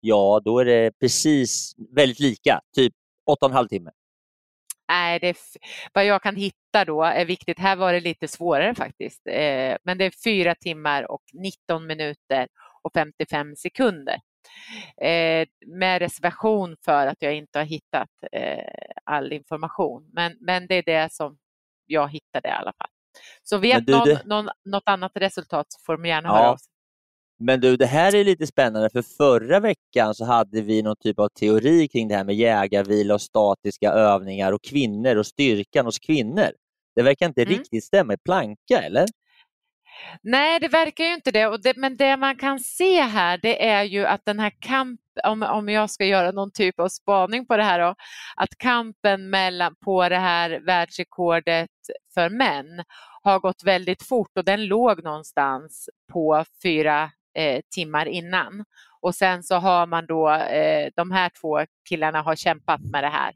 [0.00, 2.94] ja då är det precis väldigt lika, typ
[3.26, 3.90] åtta och en halv timme.
[4.88, 5.36] Nej, det
[5.92, 7.58] vad jag kan hitta då är viktigt.
[7.58, 9.26] Här var det lite svårare faktiskt.
[9.26, 12.48] Eh, men det är fyra timmar och 19 minuter
[12.82, 14.20] och 55 sekunder.
[15.06, 20.10] Eh, med reservation för att jag inte har hittat eh, all information.
[20.12, 21.38] Men, men det är det som
[21.86, 22.90] jag hittade i alla fall.
[23.42, 24.22] Så vet du, någon, det...
[24.24, 26.34] någon, något annat resultat så får de gärna ja.
[26.34, 26.72] höra av sig.
[27.38, 31.18] Men du, det här är lite spännande för förra veckan så hade vi någon typ
[31.18, 35.98] av teori kring det här med jägarvila och statiska övningar och kvinnor och styrkan hos
[35.98, 36.50] kvinnor.
[36.94, 37.54] Det verkar inte mm.
[37.54, 39.06] riktigt stämma i planka, eller?
[40.22, 41.46] Nej, det verkar ju inte det.
[41.46, 41.76] Och det.
[41.76, 45.68] Men det man kan se här det är ju att den här kampen, om, om
[45.68, 47.94] jag ska göra någon typ av spaning på det här, då,
[48.36, 51.70] att kampen mellan, på det här världsrekordet
[52.14, 52.84] för män
[53.22, 58.64] har gått väldigt fort och den låg någonstans på fyra eh, timmar innan.
[59.00, 63.08] Och sen så har man då, eh, de här två killarna har kämpat med det
[63.08, 63.32] här,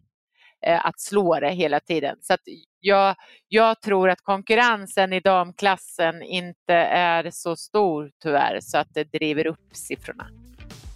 [0.66, 2.16] att slå det hela tiden.
[2.20, 2.40] Så att
[2.80, 3.14] jag,
[3.48, 9.46] jag tror att konkurrensen i damklassen inte är så stor tyvärr så att det driver
[9.46, 10.28] upp siffrorna.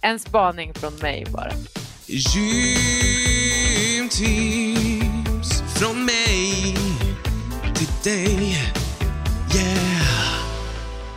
[0.01, 1.51] En spaning från mig bara.
[2.07, 2.51] Gymtips
[5.79, 6.75] från mig
[7.75, 8.55] till dig
[9.55, 10.21] Yeah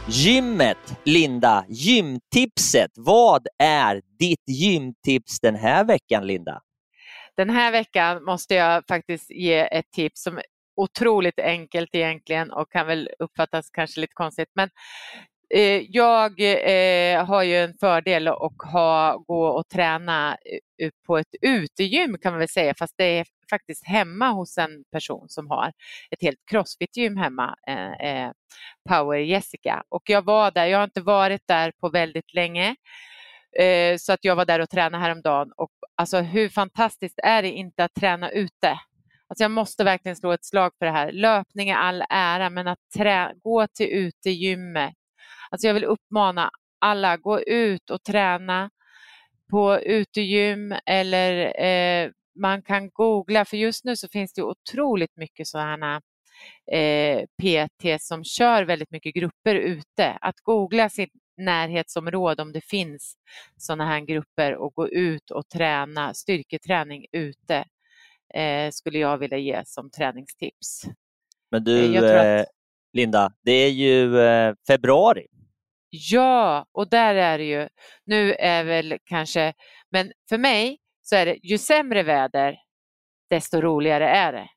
[0.09, 2.91] Gymmet, Linda, gymtipset.
[2.97, 6.61] Vad är ditt gymtips den här veckan, Linda?
[7.37, 10.45] Den här veckan måste jag faktiskt ge ett tips som är
[10.77, 14.49] otroligt enkelt egentligen och kan väl uppfattas kanske lite konstigt.
[14.55, 14.71] Men
[15.55, 20.37] eh, jag eh, har ju en fördel att ha, gå och träna
[20.83, 24.85] eh, på ett utegym kan man väl säga, fast det är faktiskt hemma hos en
[24.93, 25.73] person som har
[26.11, 28.33] ett helt crossfit-gym hemma, eh, eh
[28.89, 29.83] Power Jessica.
[29.89, 32.77] Och jag var där, jag har inte varit där på väldigt länge,
[33.61, 37.51] eh, så att jag var där och tränade häromdagen och alltså hur fantastiskt är det
[37.51, 38.79] inte att träna ute?
[39.29, 41.13] Alltså jag måste verkligen slå ett slag för det här.
[41.13, 44.95] Löpning är all ära, men att trä, gå till utegymmet.
[45.51, 48.71] Alltså jag vill uppmana alla, gå ut och träna
[49.51, 55.47] på utegym eller eh, man kan googla, för just nu så finns det otroligt mycket
[55.47, 56.01] sådana
[56.73, 60.19] eh, PT som kör väldigt mycket grupper ute.
[60.21, 63.17] Att googla sin närhetsområde om det finns
[63.57, 67.65] sådana här grupper och gå ut och träna styrketräning ute
[68.35, 70.83] eh, skulle jag vilja ge som träningstips.
[71.51, 72.47] Men du, eh, att...
[72.93, 75.27] Linda, det är ju eh, februari.
[75.91, 77.69] Ja, och där är det ju,
[78.05, 79.53] nu är väl kanske,
[79.91, 82.57] men för mig så är det ju sämre väder,
[83.31, 84.49] desto roligare är det.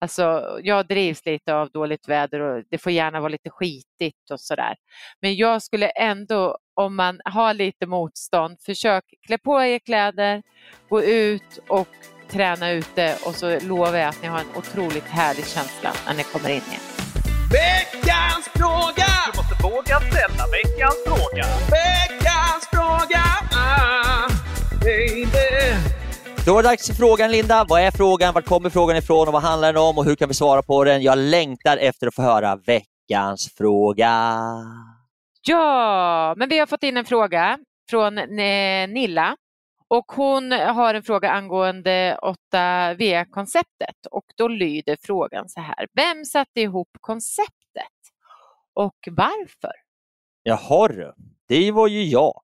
[0.00, 4.40] Alltså, jag drivs lite av dåligt väder och det får gärna vara lite skitigt och
[4.40, 4.76] sådär.
[5.22, 10.42] Men jag skulle ändå, om man har lite motstånd, försök klä på er kläder,
[10.88, 11.88] gå ut och
[12.30, 16.22] träna ute och så lovar jag att ni har en otroligt härlig känsla när ni
[16.22, 16.80] kommer in igen.
[17.52, 19.06] Veckans fråga!
[19.32, 21.44] Du måste våga ställa veckans fråga.
[21.70, 23.24] Veckans fråga!
[23.52, 24.28] Ah,
[24.84, 25.17] baby.
[26.48, 27.64] Då var det dags för frågan Linda.
[27.68, 28.34] Vad är frågan?
[28.34, 30.84] Var kommer frågan ifrån och vad handlar den om och hur kan vi svara på
[30.84, 31.02] den?
[31.02, 34.10] Jag längtar efter att få höra veckans fråga.
[35.46, 37.58] Ja, men vi har fått in en fråga
[37.90, 39.36] från Nilla
[39.88, 45.86] Och hon har en fråga angående 8V-konceptet och då lyder frågan så här.
[45.94, 47.98] Vem satte ihop konceptet
[48.74, 49.72] och varför?
[50.42, 51.14] Jaha du,
[51.48, 52.42] det var ju jag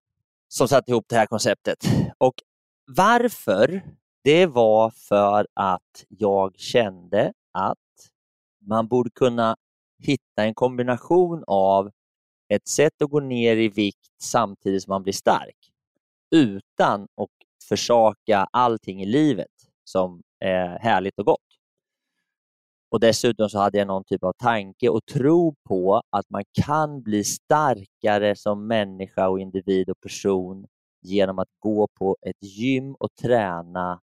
[0.48, 1.78] som satte ihop det här konceptet.
[2.18, 2.34] Och
[2.86, 3.82] varför?
[4.24, 7.78] Det var för att jag kände att
[8.66, 9.56] man borde kunna
[9.98, 11.90] hitta en kombination av
[12.48, 15.56] ett sätt att gå ner i vikt samtidigt som man blir stark
[16.30, 17.28] utan att
[17.68, 19.52] försaka allting i livet
[19.84, 21.40] som är härligt och gott.
[22.90, 27.02] Och Dessutom så hade jag någon typ av tanke och tro på att man kan
[27.02, 30.66] bli starkare som människa och individ och person
[31.04, 34.00] genom att gå på ett gym och träna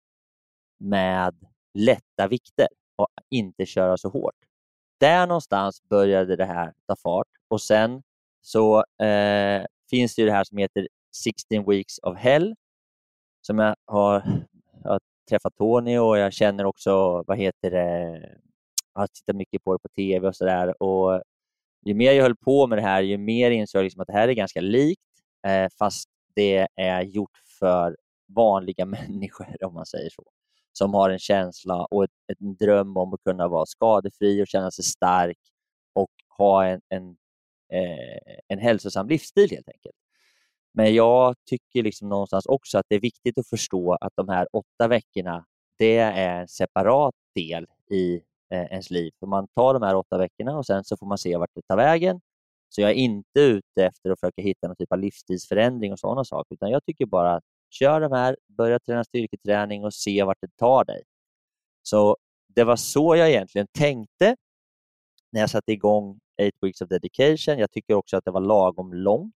[0.79, 1.35] med
[1.73, 4.35] lätta vikter och inte köra så hårt.
[4.99, 8.03] Där någonstans började det här ta fart och sen
[8.41, 10.87] så eh, finns det ju det här som heter
[11.23, 12.55] 16 weeks of hell
[13.41, 14.23] som jag har,
[14.83, 18.19] jag har träffat Tony och jag känner också, vad heter det,
[18.93, 20.73] jag har tittat mycket på det på tv och sådär.
[21.85, 24.13] Ju mer jag höll på med det här, ju mer insåg jag liksom att det
[24.13, 25.01] här är ganska likt,
[25.47, 27.97] eh, fast det är gjort för
[28.35, 30.23] vanliga människor, om man säger så,
[30.73, 34.71] som har en känsla och ett, en dröm om att kunna vara skadefri och känna
[34.71, 35.37] sig stark
[35.93, 37.09] och ha en, en,
[37.73, 39.95] eh, en hälsosam livsstil helt enkelt.
[40.73, 44.47] Men jag tycker liksom någonstans också att det är viktigt att förstå att de här
[44.53, 45.45] åtta veckorna,
[45.77, 48.15] det är en separat del i
[48.53, 49.11] eh, ens liv.
[49.19, 51.61] För man tar de här åtta veckorna och sen så får man se vart det
[51.67, 52.21] tar vägen.
[52.69, 56.25] Så jag är inte ute efter att försöka hitta någon typ av livsstilsförändring och sådana
[56.25, 60.37] saker, utan jag tycker bara att kör de här, börja träna styrketräning och se vart
[60.41, 61.03] det tar dig.
[61.83, 62.17] Så
[62.55, 64.35] det var så jag egentligen tänkte
[65.31, 67.59] när jag satte igång 8 Weeks of Dedication.
[67.59, 69.33] Jag tycker också att det var lagom långt,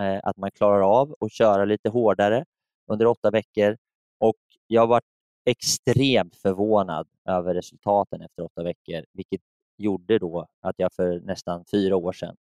[0.00, 2.44] eh, att man klarar av att köra lite hårdare
[2.86, 3.76] under åtta veckor.
[4.18, 4.36] Och
[4.66, 5.00] jag var
[5.44, 9.40] extremt förvånad över resultaten efter åtta veckor, vilket
[9.76, 12.36] gjorde då att jag för nästan fyra år sedan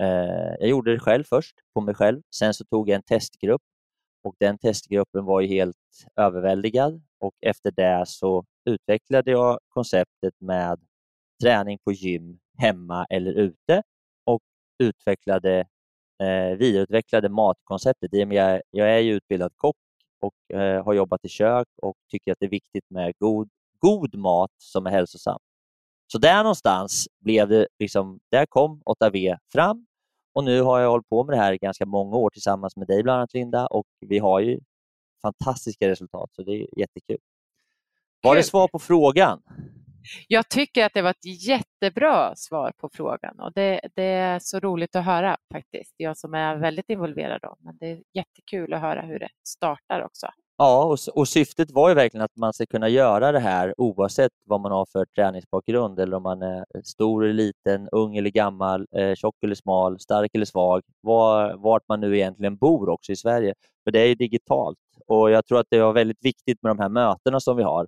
[0.00, 2.22] Eh, jag gjorde det själv först, på mig själv.
[2.34, 3.62] Sen så tog jag en testgrupp
[4.24, 5.76] och den testgruppen var ju helt
[6.16, 10.80] överväldigad och efter det så utvecklade jag konceptet med
[11.42, 13.82] träning på gym hemma eller ute
[14.24, 14.42] och
[14.78, 15.58] utvecklade,
[16.22, 18.10] eh, vidareutvecklade matkonceptet.
[18.12, 19.76] Jag, jag är ju utbildad kock
[20.20, 24.14] och eh, har jobbat i kök och tycker att det är viktigt med god, god
[24.14, 25.38] mat som är hälsosam.
[26.12, 29.86] Så där någonstans blev det, liksom, där kom 8V fram
[30.34, 32.86] och nu har jag hållit på med det här i ganska många år tillsammans med
[32.86, 34.60] dig bland annat Linda och vi har ju
[35.22, 37.18] fantastiska resultat så det är jättekul.
[38.22, 39.42] Var det svar på frågan?
[40.28, 44.60] Jag tycker att det var ett jättebra svar på frågan och det, det, är så
[44.60, 45.94] roligt att höra faktiskt.
[45.96, 50.02] Jag som är väldigt involverad då, men det är jättekul att höra hur det startar
[50.02, 50.26] också.
[50.62, 54.32] Ja, och, och, syftet var ju verkligen att man ska kunna göra det här oavsett
[54.44, 58.86] vad man har för träningsbakgrund eller om man är stor eller liten, ung eller gammal,
[58.96, 63.16] eh, tjock eller smal, stark eller svag, var, vart man nu egentligen bor också i
[63.16, 63.54] Sverige.
[63.84, 66.78] För det är ju digitalt och jag tror att det var väldigt viktigt med de
[66.78, 67.86] här mötena som vi har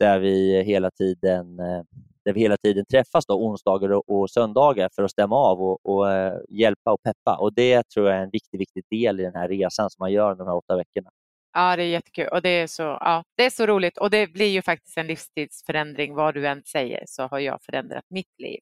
[0.00, 1.82] där vi hela tiden, eh,
[2.24, 6.12] där vi hela tiden träffas då, onsdagar och, söndagar för att stämma av och, och
[6.12, 7.36] eh, hjälpa och peppa.
[7.40, 10.12] Och Det tror jag är en viktig, viktig del i den här resan som man
[10.12, 11.10] gör under de här åtta veckorna.
[11.54, 14.26] Ja, det är jättekul och det är, så, ja, det är så roligt och det
[14.26, 16.14] blir ju faktiskt en livstidsförändring.
[16.14, 18.60] Vad du än säger så har jag förändrat mitt liv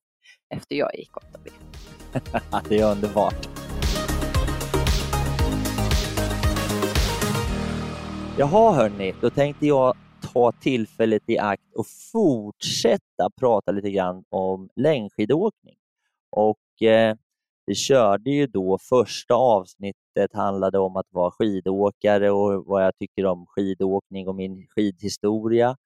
[0.54, 1.50] efter jag gick 8B.
[2.68, 3.48] det är underbart.
[8.38, 9.96] Jaha hörni, då tänkte jag
[10.32, 15.76] ta tillfället i akt och fortsätta prata lite grann om längdskidåkning.
[16.30, 17.16] Och, eh,
[17.70, 23.26] vi körde ju då första avsnittet handlade om att vara skidåkare och vad jag tycker
[23.26, 25.76] om skidåkning och min skidhistoria.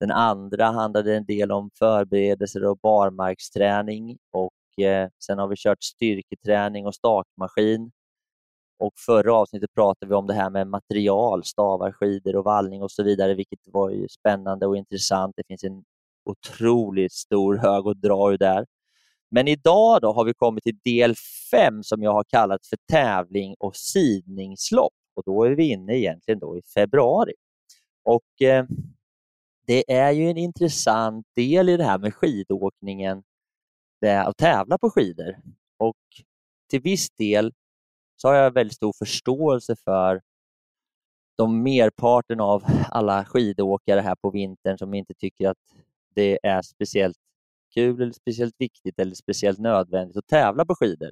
[0.00, 5.82] Den andra handlade en del om förberedelser och barmarksträning och eh, sen har vi kört
[5.82, 7.90] styrketräning och stakmaskin.
[8.78, 12.90] Och förra avsnittet pratade vi om det här med material, stavar, skidor och vallning och
[12.90, 15.32] så vidare, vilket var ju spännande och intressant.
[15.36, 15.84] Det finns en
[16.24, 18.66] otroligt stor hög att dra ur där.
[19.30, 21.14] Men idag då har vi kommit till del
[21.50, 24.92] 5 som jag har kallat för tävling och sidningslopp.
[25.14, 27.32] Och då är vi inne egentligen då i februari.
[28.04, 28.66] Och eh,
[29.66, 33.22] Det är ju en intressant del i det här med skidåkningen,
[34.00, 35.36] det att tävla på skidor.
[35.78, 35.96] Och
[36.70, 37.52] till viss del
[38.16, 40.20] så har jag väldigt stor förståelse för
[41.36, 45.58] de merparten av alla skidåkare här på vintern som inte tycker att
[46.14, 47.16] det är speciellt
[47.74, 51.10] kul eller speciellt viktigt eller speciellt nödvändigt att tävla på skidor.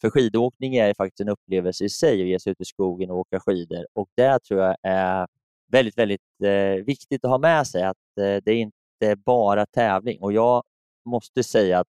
[0.00, 3.18] För skidåkning är faktiskt en upplevelse i sig att ge sig ut i skogen och
[3.18, 5.26] åka skidor och det tror jag är
[5.72, 10.18] väldigt, väldigt eh, viktigt att ha med sig att eh, det är inte bara tävling
[10.20, 10.62] och jag
[11.04, 11.86] måste säga att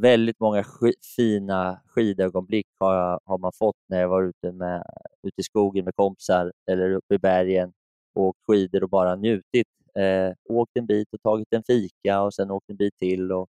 [0.00, 0.82] väldigt många sk
[1.16, 4.84] fina skidögonblick har, har man fått när jag var ute, med,
[5.22, 7.72] ute i skogen med kompisar eller uppe i bergen
[8.14, 9.66] och åkt skidor och bara njutit.
[9.98, 13.32] Eh, åkt en bit och tagit en fika och sen åkt en bit till.
[13.32, 13.48] Och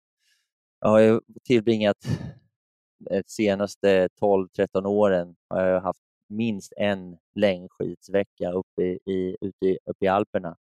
[0.80, 1.96] jag har tillbringat
[2.98, 10.04] de senaste 12-13 åren har jag haft minst en längdskidsvecka uppe i, ute i, uppe
[10.04, 10.56] i Alperna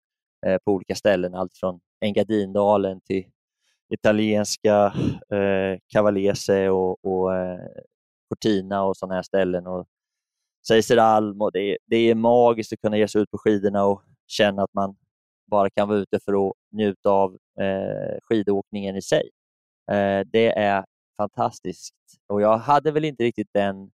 [0.46, 1.34] eh, på olika ställen.
[1.34, 3.24] Allt från Engadindalen till
[3.88, 4.94] italienska
[5.30, 7.68] eh, Cavalese och, och eh,
[8.28, 9.66] Cortina och sådana här ställen.
[9.66, 9.86] Och
[10.68, 14.62] Seiseralm och det, det är magiskt att kunna ge sig ut på skidorna och känna
[14.62, 14.96] att man
[15.46, 19.30] bara kan vara ute för att njuta av eh, skidåkningen i sig.
[19.90, 20.84] Eh, det är
[21.16, 21.94] fantastiskt
[22.26, 23.90] och jag hade väl inte riktigt den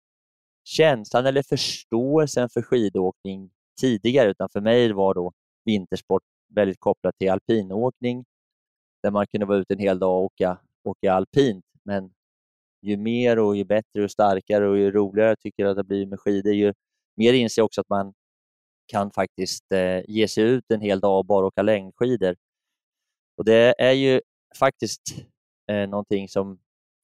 [0.64, 5.32] känslan eller förståelsen för skidåkning tidigare utan för mig var då
[5.66, 6.24] vintersport
[6.56, 8.26] väldigt kopplat till alpinåkning
[9.04, 11.66] där man kunde vara ute en hel dag och åka, åka alpint.
[11.84, 12.12] Men
[12.82, 16.06] ju mer och ju bättre och starkare och ju roligare jag tycker att det blir
[16.06, 16.74] med skidor, ju
[17.18, 18.14] mer inser jag också att man
[18.90, 22.36] kan faktiskt eh, ge sig ut en hel dag och bara åka längdskidor.
[23.38, 24.22] Och det är ju
[24.60, 25.02] faktiskt
[25.72, 26.60] eh, någonting som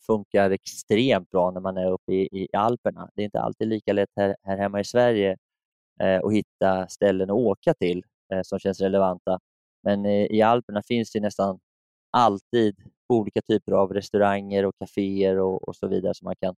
[0.05, 3.09] funkar extremt bra när man är uppe i, i Alperna.
[3.15, 5.37] Det är inte alltid lika lätt här, här hemma i Sverige
[6.01, 9.39] eh, att hitta ställen att åka till eh, som känns relevanta.
[9.83, 11.59] Men eh, i Alperna finns det nästan
[12.11, 12.75] alltid
[13.09, 16.55] olika typer av restauranger och kaféer och, och så vidare som man kan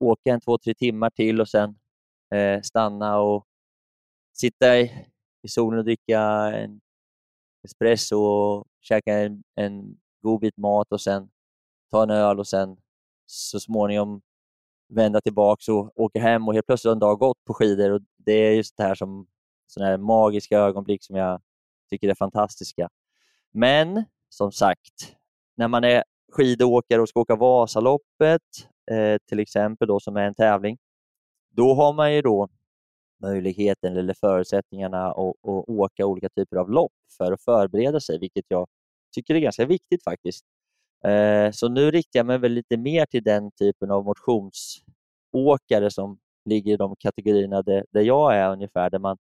[0.00, 1.78] åka en två, tre timmar till och sen
[2.34, 3.46] eh, stanna och
[4.40, 5.06] sitta i,
[5.42, 6.20] i solen och dricka
[6.54, 6.80] en
[7.64, 11.28] espresso och käka en, en god bit mat och sen
[11.90, 12.76] ta en öl och sen
[13.26, 14.22] så småningom
[14.88, 17.90] vända tillbaka och åka hem och helt plötsligt har en dag gått på skidor.
[17.90, 19.26] Och det är just det här som
[19.66, 21.40] sådana här magiska ögonblick som jag
[21.90, 22.88] tycker är fantastiska.
[23.52, 25.16] Men som sagt,
[25.56, 28.42] när man är skidåkare och ska åka Vasaloppet,
[28.90, 30.78] eh, till exempel, då, som är en tävling,
[31.50, 32.48] då har man ju då
[33.22, 38.44] möjligheten eller förutsättningarna att, att åka olika typer av lopp för att förbereda sig, vilket
[38.48, 38.66] jag
[39.14, 40.44] tycker är ganska viktigt faktiskt.
[41.04, 46.18] Eh, så nu riktar jag mig väl lite mer till den typen av motionsåkare som
[46.44, 49.16] ligger i de kategorierna där, där jag är ungefär, där man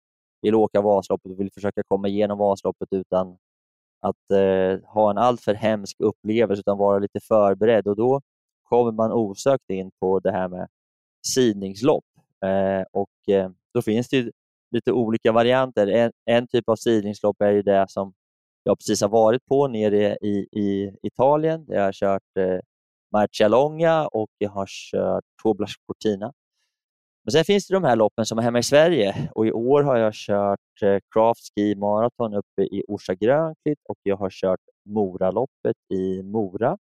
[0.43, 3.39] vill åka Vasaloppet och vill försöka komma igenom Vasaloppet utan
[4.01, 8.21] att eh, ha en alltför hemsk upplevelse utan vara lite förberedd och då
[8.63, 10.69] kommer man osökt in på det här med
[11.27, 12.05] sidningslopp.
[12.45, 14.31] Eh, och, eh, då finns det
[14.71, 15.87] lite olika varianter.
[15.87, 18.13] En, en, typ av sidningslopp är ju det som
[18.65, 21.65] jag precis har varit på nere i, i Italien.
[21.69, 22.59] Jag har kört eh,
[23.13, 26.33] Marcialonga och jag har kört Toblas Cortina.
[27.25, 29.83] Men sen finns det de här loppen som är hemma i Sverige och i år
[29.83, 34.61] har jag kört eh, Craft Ski Marathon uppe i Orsa Grönklitt och jag har kört
[34.85, 36.79] Moraloppet i Mora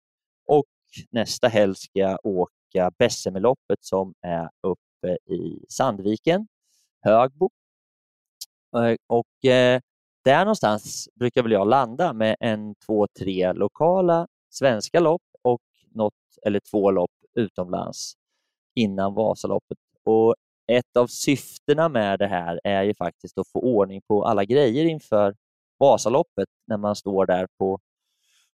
[0.47, 0.67] och
[1.11, 6.47] nästa helg ska jag åka Bessemeloppet som är uppe i Sandviken,
[7.07, 7.51] Högbo.
[8.77, 9.81] Eh, och eh,
[10.25, 15.63] där någonstans brukar väl jag landa med en, två, tre lokala svenska lopp och
[15.95, 16.15] något
[16.47, 18.15] eller två lopp utomlands
[18.75, 20.35] innan Vasaloppet och
[20.73, 24.85] ett av syftena med det här är ju faktiskt att få ordning på alla grejer
[24.85, 25.35] inför
[25.79, 27.79] Vasaloppet när man står där på,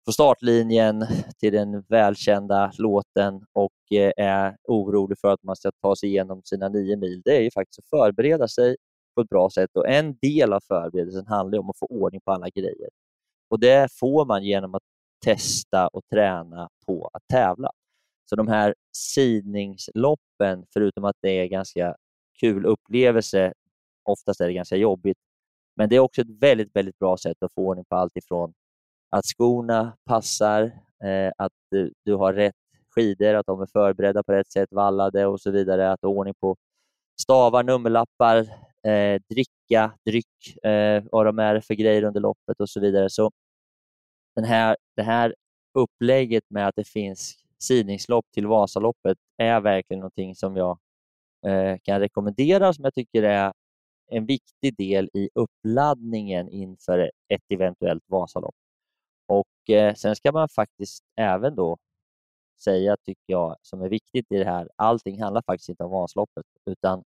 [0.08, 1.06] på startlinjen
[1.40, 6.42] till den välkända låten och eh, är orolig för att man ska ta sig igenom
[6.44, 7.22] sina nio mil.
[7.26, 8.76] Det är ju faktiskt att förbereda sig
[9.16, 12.32] på ett bra sätt och en del av förberedelsen handlar om att få ordning på
[12.32, 12.90] alla grejer.
[13.50, 14.82] Och Det får man genom att
[15.26, 17.72] testa och träna på att tävla.
[18.30, 21.96] Så de här sidningsloppen, förutom att det är ganska
[22.40, 23.54] kul upplevelse,
[24.04, 25.18] oftast är det ganska jobbigt,
[25.76, 28.54] men det är också ett väldigt, väldigt bra sätt att få ordning på allt ifrån
[29.10, 30.64] att skorna passar,
[31.04, 32.56] eh, att du, du, har rätt
[32.96, 36.14] skidor, att de är förberedda på rätt sätt, vallade och så vidare, att du har
[36.14, 36.56] ordning på
[37.22, 38.38] stavar, nummerlappar,
[38.92, 43.10] eh, dricka, dryck, eh, vad de är för grejer under loppet och så vidare.
[43.10, 43.32] Så
[44.36, 45.36] den här, det här
[45.74, 50.80] upplägget med att det finns sidningslopp till Vasaloppet är verkligen någonting som jag
[51.48, 53.54] eh, kan rekommendera som jag tycker är
[54.12, 58.56] en viktig del i uppladdningen inför ett eventuellt Vasalopp.
[59.70, 61.78] Eh, Sen ska man faktiskt även då
[62.64, 66.46] säga, tycker jag, som är viktigt i det här, allting handlar faktiskt inte om Vasaloppet
[66.66, 67.04] utan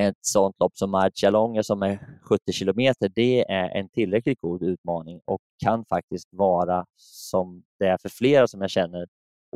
[0.00, 5.20] ett sånt lopp som Marcialonga som är 70 kilometer, det är en tillräckligt god utmaning
[5.24, 9.06] och kan faktiskt vara, som det är för flera som jag känner,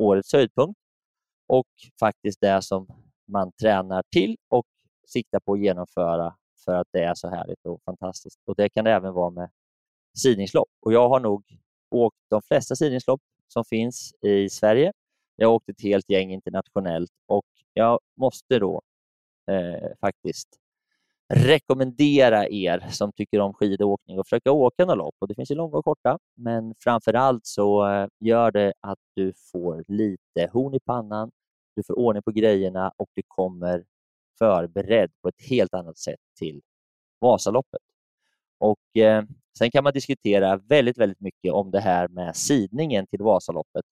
[0.01, 0.79] årets höjdpunkt.
[1.47, 1.67] och
[1.99, 2.87] faktiskt det som
[3.27, 4.65] man tränar till och
[5.07, 8.39] siktar på att genomföra för att det är så härligt och fantastiskt.
[8.45, 9.49] Och Det kan det även vara med
[10.17, 10.69] sidningslopp.
[10.85, 11.43] Och jag har nog
[11.93, 14.93] åkt de flesta sidningslopp som finns i Sverige.
[15.35, 18.81] Jag har åkt ett helt gäng internationellt och jag måste då
[19.51, 20.47] eh, faktiskt
[21.33, 25.15] rekommendera er som tycker om skidåkning att försöka åka några lopp.
[25.19, 28.99] Och det finns ju långa och korta, men framför allt så eh, gör det att
[29.15, 31.31] du får lite horn i pannan,
[31.75, 33.85] du får ordning på grejerna och du kommer
[34.39, 36.61] förberedd på ett helt annat sätt till
[37.19, 37.81] Vasaloppet.
[38.57, 39.23] Och, eh,
[39.57, 43.85] sen kan man diskutera väldigt, väldigt mycket om det här med sidningen till Vasaloppet.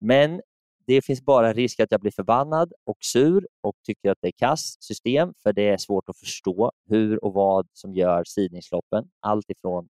[0.00, 0.40] Men
[0.86, 4.32] det finns bara risk att jag blir förbannad och sur och tycker att det är
[4.32, 9.10] kass system, för det är svårt att förstå hur och vad som gör sidningsloppen.
[9.20, 9.88] Allt ifrån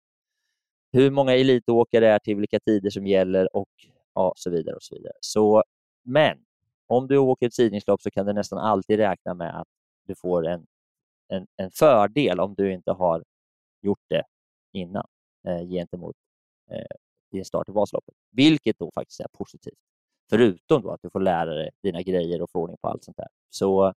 [0.92, 3.70] hur många elitåkare det är till vilka tider som gäller och
[4.14, 4.76] ja, så vidare.
[4.76, 5.14] och så vidare.
[5.22, 5.64] Så,
[6.04, 6.38] men
[6.88, 9.68] om du åker ett sidningslopp så kan du nästan alltid räkna med att
[10.08, 10.66] du får en,
[11.28, 13.24] en, en fördel om du inte har
[13.82, 14.24] gjort det
[14.72, 15.08] innan
[15.48, 16.16] eh, gentemot
[16.72, 16.98] eh,
[17.32, 19.80] din start i Vasaloppet, vilket då faktiskt är positivt.
[20.30, 23.18] Förutom då att du får lära dig dina grejer och få ordning på allt sånt
[23.18, 23.28] där.
[23.50, 23.94] Så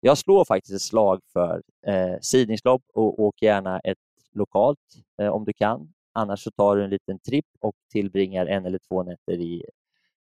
[0.00, 3.98] jag slår faktiskt ett slag för eh, sidningslopp och åk gärna ett
[4.32, 4.78] lokalt
[5.22, 5.92] eh, om du kan.
[6.12, 9.64] Annars så tar du en liten tripp och tillbringar en eller två nätter i,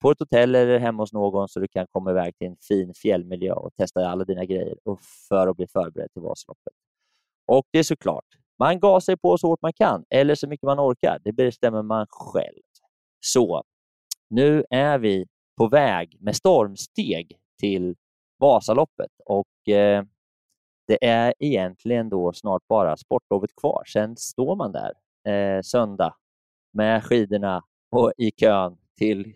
[0.02, 2.94] på ett hotell eller hemma hos någon så du kan komma iväg till en fin
[2.94, 6.74] fjällmiljö och testa alla dina grejer och för att bli förberedd till Vasaloppet.
[7.46, 8.26] Och det är såklart,
[8.60, 11.20] man gasar på så hårt man kan eller så mycket man orkar.
[11.24, 12.62] Det bestämmer man själv.
[13.20, 13.64] Så
[14.30, 15.26] nu är vi
[15.58, 17.96] på väg med stormsteg till
[18.40, 20.04] Vasaloppet och eh,
[20.88, 23.84] det är egentligen då snart bara sportlovet kvar.
[23.86, 24.94] Sen står man där
[25.34, 26.16] eh, söndag
[26.74, 29.34] med skidorna och i kön till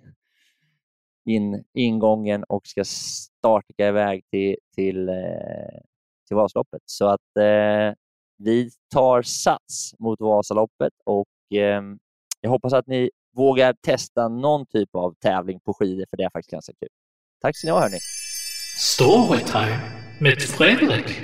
[1.25, 5.79] in, ingången och ska starta iväg till, till, eh,
[6.27, 6.81] till Vasaloppet.
[6.85, 7.93] Så att eh,
[8.39, 11.81] vi tar sats mot Vasaloppet och eh,
[12.41, 16.29] jag hoppas att ni vågar testa någon typ av tävling på skidor, för det är
[16.29, 16.89] faktiskt ganska kul.
[17.41, 17.97] Tack ska ni ha, hörni.
[18.77, 19.79] Storytime
[20.21, 21.21] med Fredrik.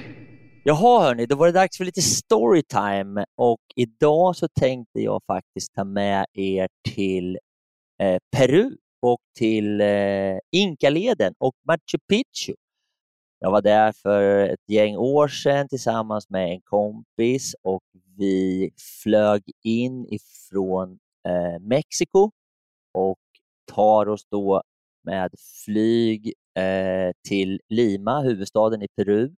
[0.63, 5.73] Jaha, hörni, då var det dags för lite storytime och idag så tänkte jag faktiskt
[5.73, 7.37] ta med er till
[8.01, 12.53] eh, Peru och till eh, Inkaleden och Machu Picchu.
[13.39, 17.83] Jag var där för ett gäng år sedan tillsammans med en kompis och
[18.17, 18.71] vi
[19.03, 22.31] flög in ifrån eh, Mexiko
[22.93, 23.19] och
[23.71, 24.61] tar oss då
[25.03, 25.31] med
[25.65, 29.35] flyg eh, till Lima, huvudstaden i Peru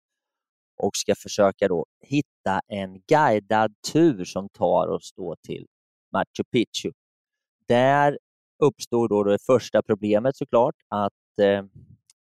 [0.76, 5.66] och ska försöka då hitta en guidad tur som tar oss då till
[6.12, 6.92] Machu Picchu.
[7.68, 8.18] Där
[8.62, 11.64] uppstod då det första problemet såklart, att eh,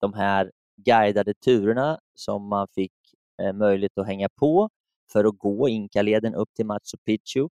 [0.01, 0.51] de här
[0.83, 2.93] guidade turerna som man fick
[3.41, 4.69] eh, möjlighet att hänga på
[5.11, 7.47] för att gå Inkaleden upp till Machu Picchu,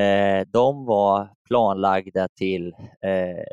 [0.00, 3.44] eh, de var planlagda till eh,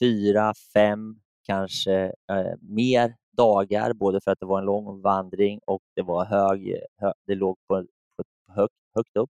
[0.00, 5.82] fyra, fem, kanske eh, mer dagar, både för att det var en lång vandring och
[5.94, 7.86] det var hög, hö, det låg på,
[8.16, 9.30] på högt, högt upp.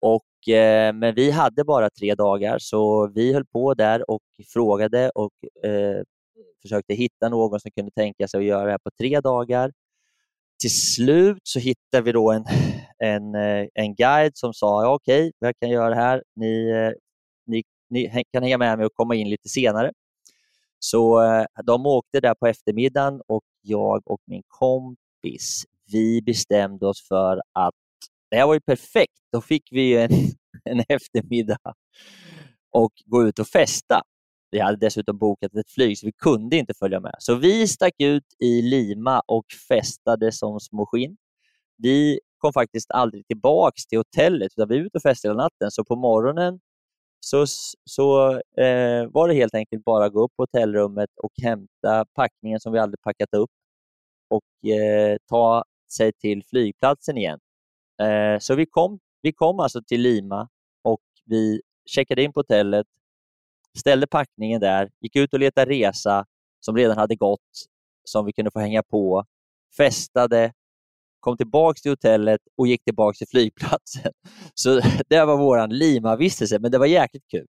[0.00, 5.10] Och, eh, men vi hade bara tre dagar så vi höll på där och frågade
[5.10, 6.02] och eh,
[6.62, 9.72] försökte hitta någon som kunde tänka sig att göra det här på tre dagar.
[10.60, 12.44] Till slut så hittade vi då en,
[12.98, 16.22] en, eh, en guide som sa ja, okej, okay, jag kan göra det här.
[16.36, 16.92] Ni, eh,
[17.46, 19.92] ni, ni kan hänga med mig och komma in lite senare.
[20.78, 27.08] Så eh, de åkte där på eftermiddagen och jag och min kompis, vi bestämde oss
[27.08, 27.74] för att
[28.30, 29.12] det här var ju perfekt.
[29.32, 30.10] Då fick vi en,
[30.64, 31.74] en eftermiddag
[32.70, 34.02] och gå ut och festa.
[34.52, 37.14] Vi hade dessutom bokat ett flyg så vi kunde inte följa med.
[37.18, 41.16] Så vi stack ut i Lima och festade som små skinn.
[41.76, 45.70] Vi kom faktiskt aldrig tillbaks till hotellet utan vi var ute och festade hela natten.
[45.70, 46.60] Så på morgonen
[47.20, 47.44] så,
[47.84, 52.60] så eh, var det helt enkelt bara att gå upp på hotellrummet och hämta packningen
[52.60, 53.50] som vi aldrig packat upp
[54.30, 57.38] och eh, ta sig till flygplatsen igen.
[58.02, 60.48] Eh, så vi kom, vi kom alltså till Lima
[60.82, 62.86] och vi checkade in på hotellet,
[63.78, 66.24] ställde packningen där, gick ut och letade resa
[66.60, 67.66] som redan hade gått,
[68.04, 69.24] som vi kunde få hänga på,
[69.76, 70.52] festade,
[71.20, 74.12] kom tillbaka till hotellet och gick tillbaka till flygplatsen.
[74.54, 77.46] Så det var vår Lima-vistelse, men det var jäkligt kul.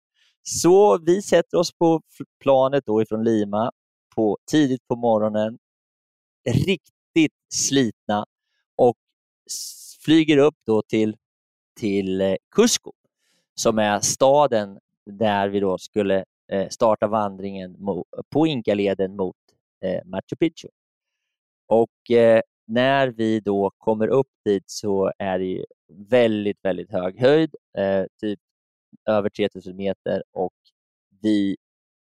[0.42, 2.02] Så vi sätter oss på
[2.42, 3.70] planet då ifrån Lima
[4.14, 5.58] på, tidigt på morgonen,
[6.50, 8.26] riktigt slitna
[8.76, 8.96] och
[10.04, 11.16] flyger upp då till,
[11.80, 12.92] till eh, Cusco
[13.54, 14.78] som är staden
[15.12, 17.76] där vi då skulle eh, starta vandringen
[18.30, 19.36] på Inkaleden mot
[19.84, 20.68] eh, Machu Picchu.
[21.66, 27.54] Och eh, när vi då kommer upp dit så är det väldigt, väldigt hög höjd,
[27.78, 28.40] eh, typ
[29.06, 30.52] över 3000 meter och
[31.22, 31.56] vi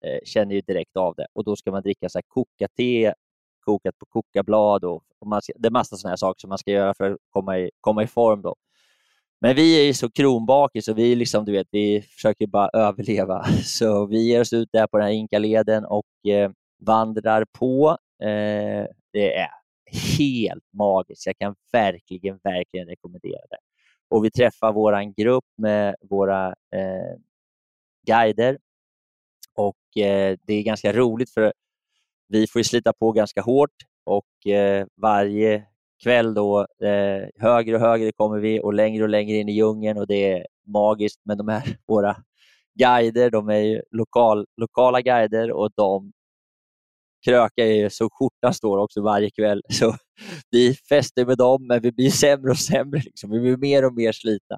[0.05, 1.27] eh, känner ju direkt av det.
[1.33, 3.15] Och då ska man dricka så här koka-te,
[3.61, 6.59] kokat på kokablad och, och man ska, det är massa sådana här saker som man
[6.59, 8.43] ska göra för att komma i, komma i form.
[8.43, 8.57] Då.
[9.41, 13.45] Men vi är ju så kronbakis och vi, liksom, du vet, vi försöker bara överleva.
[13.65, 17.99] Så vi ger oss ut där på den här Inkaleden och eh, vandrar på.
[18.23, 19.49] Eh, det är
[20.19, 21.27] helt magiskt.
[21.27, 23.59] Jag kan verkligen, verkligen rekommendera det.
[24.11, 27.17] Och vi träffar vår grupp med våra eh,
[28.07, 28.59] guider
[29.55, 31.53] och eh, det är ganska roligt för
[32.29, 33.75] vi får slita på ganska hårt
[34.05, 35.67] och eh, varje
[36.03, 39.99] kväll då eh, högre och högre kommer vi och längre och längre in i djungeln
[39.99, 41.21] och det är magiskt.
[41.25, 42.17] Men de här våra
[42.79, 46.13] guider, de är lokal, lokala guider och de
[47.25, 49.63] krökar ju så skjortan står också varje kväll.
[49.71, 49.97] Så
[50.51, 53.01] vi fäster med dem, men vi blir sämre och sämre.
[53.05, 53.31] Liksom.
[53.31, 54.57] Vi blir mer och mer slitna.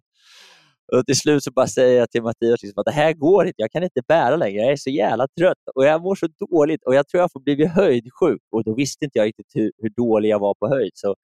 [0.97, 3.62] Och till slut så bara säger jag till Mattias liksom att det här går inte,
[3.62, 6.84] jag kan inte bära längre, jag är så jävla trött och jag mår så dåligt
[6.86, 8.43] och jag tror jag får blivit höjdsjuk.
[8.53, 10.90] Och då visste inte jag riktigt hur, hur dålig jag var på höjd.
[10.95, 11.14] Så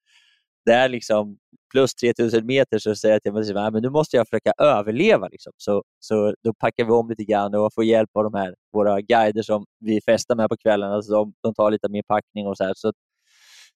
[0.66, 1.39] det är liksom
[1.73, 5.29] plus 3000 meter så säger jag till Mattias, att nu måste jag försöka överleva.
[5.29, 5.53] Liksom.
[5.57, 9.01] Så, så då packar vi om lite grann och får hjälp av de här, våra
[9.01, 10.95] guider som vi festar med på kvällarna.
[10.95, 12.73] Alltså de, de tar lite mer packning och så här.
[12.77, 12.93] Så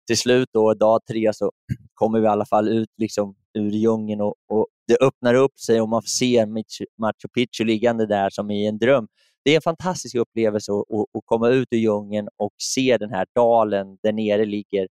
[0.07, 1.51] till slut, då, dag tre, så
[1.95, 5.81] kommer vi i alla fall ut liksom, ur djungeln och, och det öppnar upp sig
[5.81, 6.47] och man ser
[7.01, 9.09] Machu Picchu liggande där som i en dröm.
[9.45, 13.11] Det är en fantastisk upplevelse att, att, att komma ut ur djungeln och se den
[13.11, 14.89] här dalen där nere ligger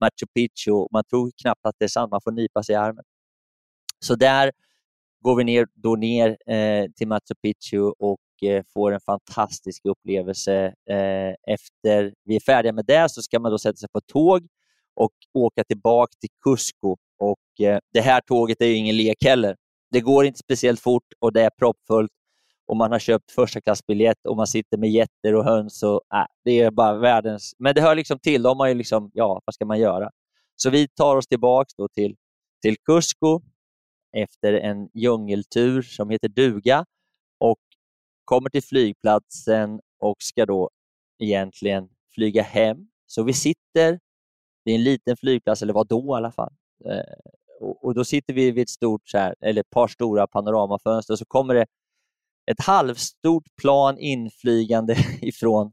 [0.00, 0.88] Machu Picchu.
[0.92, 3.04] Man tror knappt att det är sant, man får nypa sig i armen.
[4.04, 4.52] Så där
[5.20, 10.74] går vi ner, då ner eh, till Machu Picchu och eh, får en fantastisk upplevelse.
[10.90, 14.46] Eh, efter vi är färdiga med det så ska man då sätta sig på tåg
[14.94, 16.96] och åka tillbaka till Cusco.
[17.18, 19.56] Och, eh, det här tåget är ju ingen lek heller.
[19.90, 22.10] Det går inte speciellt fort och det är proppfullt
[22.66, 25.82] och man har köpt första klassbiljett och man sitter med getter och höns.
[25.82, 27.54] Och, äh, det är bara världens...
[27.58, 28.42] Men det hör liksom till.
[28.42, 30.10] De har ju liksom, ja, vad ska man göra?
[30.56, 32.16] Så vi tar oss tillbaka då till,
[32.62, 33.40] till Cusco
[34.16, 36.84] efter en djungeltur som heter Duga
[37.40, 37.58] och
[38.24, 40.70] kommer till flygplatsen och ska då
[41.22, 42.76] egentligen flyga hem.
[43.06, 44.00] Så vi sitter,
[44.64, 46.52] det är en liten flygplats, eller var då i alla fall,
[46.84, 47.14] eh,
[47.60, 51.14] och, och, då sitter vi vid ett stort, så här, eller ett par stora panoramafönster
[51.14, 51.66] och så kommer det
[52.50, 55.72] ett halvstort plan inflygande ifrån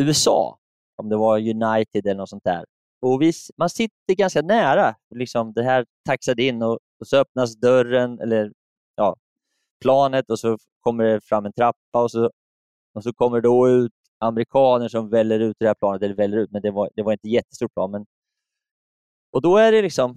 [0.00, 0.58] USA,
[0.96, 2.64] om det var United eller något sånt där.
[3.02, 4.94] Och vi, man sitter ganska nära.
[5.14, 8.52] Liksom det här taxade in och, och så öppnas dörren, eller
[8.96, 9.16] ja,
[9.80, 12.30] planet och så kommer det fram en trappa och så,
[12.94, 13.92] och så kommer det då ut
[14.22, 17.12] amerikaner som väller ut det här planet, eller väller ut, men det var, det var
[17.12, 17.90] inte jättestort plan.
[17.90, 18.06] Men,
[19.32, 20.16] och då är det liksom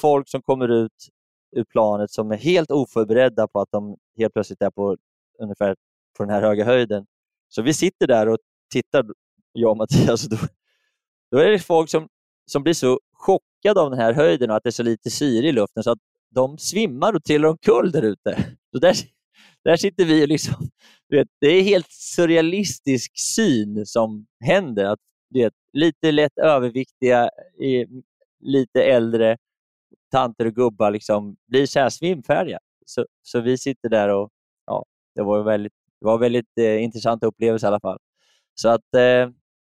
[0.00, 1.08] folk som kommer ut
[1.56, 4.96] ur planet som är helt oförberedda på att de helt plötsligt är på
[5.38, 5.76] ungefär
[6.16, 7.06] på den här höga höjden.
[7.48, 8.38] Så vi sitter där och
[8.72, 9.06] tittar,
[9.52, 10.36] jag och Mattias, då,
[11.30, 12.08] då är det folk som,
[12.46, 15.48] som blir så chockade av den här höjden och att det är så lite syre
[15.48, 15.98] i luften så att
[16.30, 18.56] de svimmar och trillar omkull där ute.
[18.72, 18.96] Så där,
[19.66, 20.54] där sitter vi och liksom,
[21.08, 24.84] vet, det är helt surrealistisk syn som händer.
[24.84, 24.98] Att,
[25.34, 27.30] vet, lite lätt överviktiga,
[28.40, 29.36] lite äldre
[30.10, 32.58] tanter och gubbar liksom blir så här svimfärdiga.
[32.86, 34.30] Så, så vi sitter där och
[34.66, 37.98] ja, det var väldigt, det var väldigt eh, intressant upplevelse i alla fall.
[38.54, 39.30] Så att eh,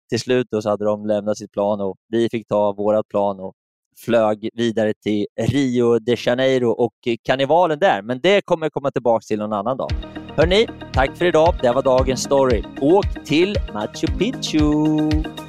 [0.09, 3.39] till slut då så hade de lämnat sitt plan och vi fick ta vårt plan
[3.39, 3.53] och
[3.97, 8.01] flög vidare till Rio de Janeiro och eh, karnevalen där.
[8.01, 9.91] Men det kommer jag komma tillbaka till någon annan dag.
[10.35, 11.55] Hörni, tack för idag.
[11.61, 12.63] Det var dagens story.
[12.81, 15.48] Åk till Machu Picchu!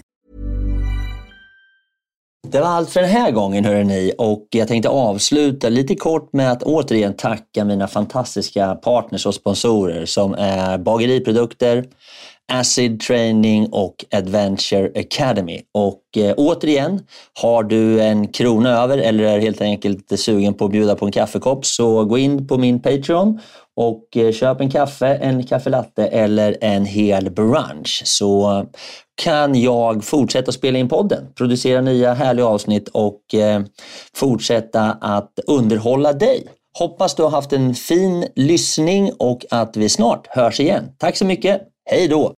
[2.51, 6.51] Det var allt för den här gången hörrni och jag tänkte avsluta lite kort med
[6.51, 11.85] att återigen tacka mina fantastiska partners och sponsorer som är Bageriprodukter,
[12.51, 15.61] Acid Training och Adventure Academy.
[15.73, 16.99] Och eh, återigen,
[17.41, 21.11] har du en krona över eller är helt enkelt sugen på att bjuda på en
[21.11, 23.39] kaffekopp så gå in på min Patreon
[23.75, 28.65] och eh, köp en kaffe, en kaffelatte eller en hel brunch så
[29.21, 33.61] kan jag fortsätta spela in podden, producera nya härliga avsnitt och eh,
[34.15, 36.47] fortsätta att underhålla dig.
[36.79, 40.83] Hoppas du har haft en fin lyssning och att vi snart hörs igen.
[40.97, 41.61] Tack så mycket.
[41.89, 42.33] Hej då!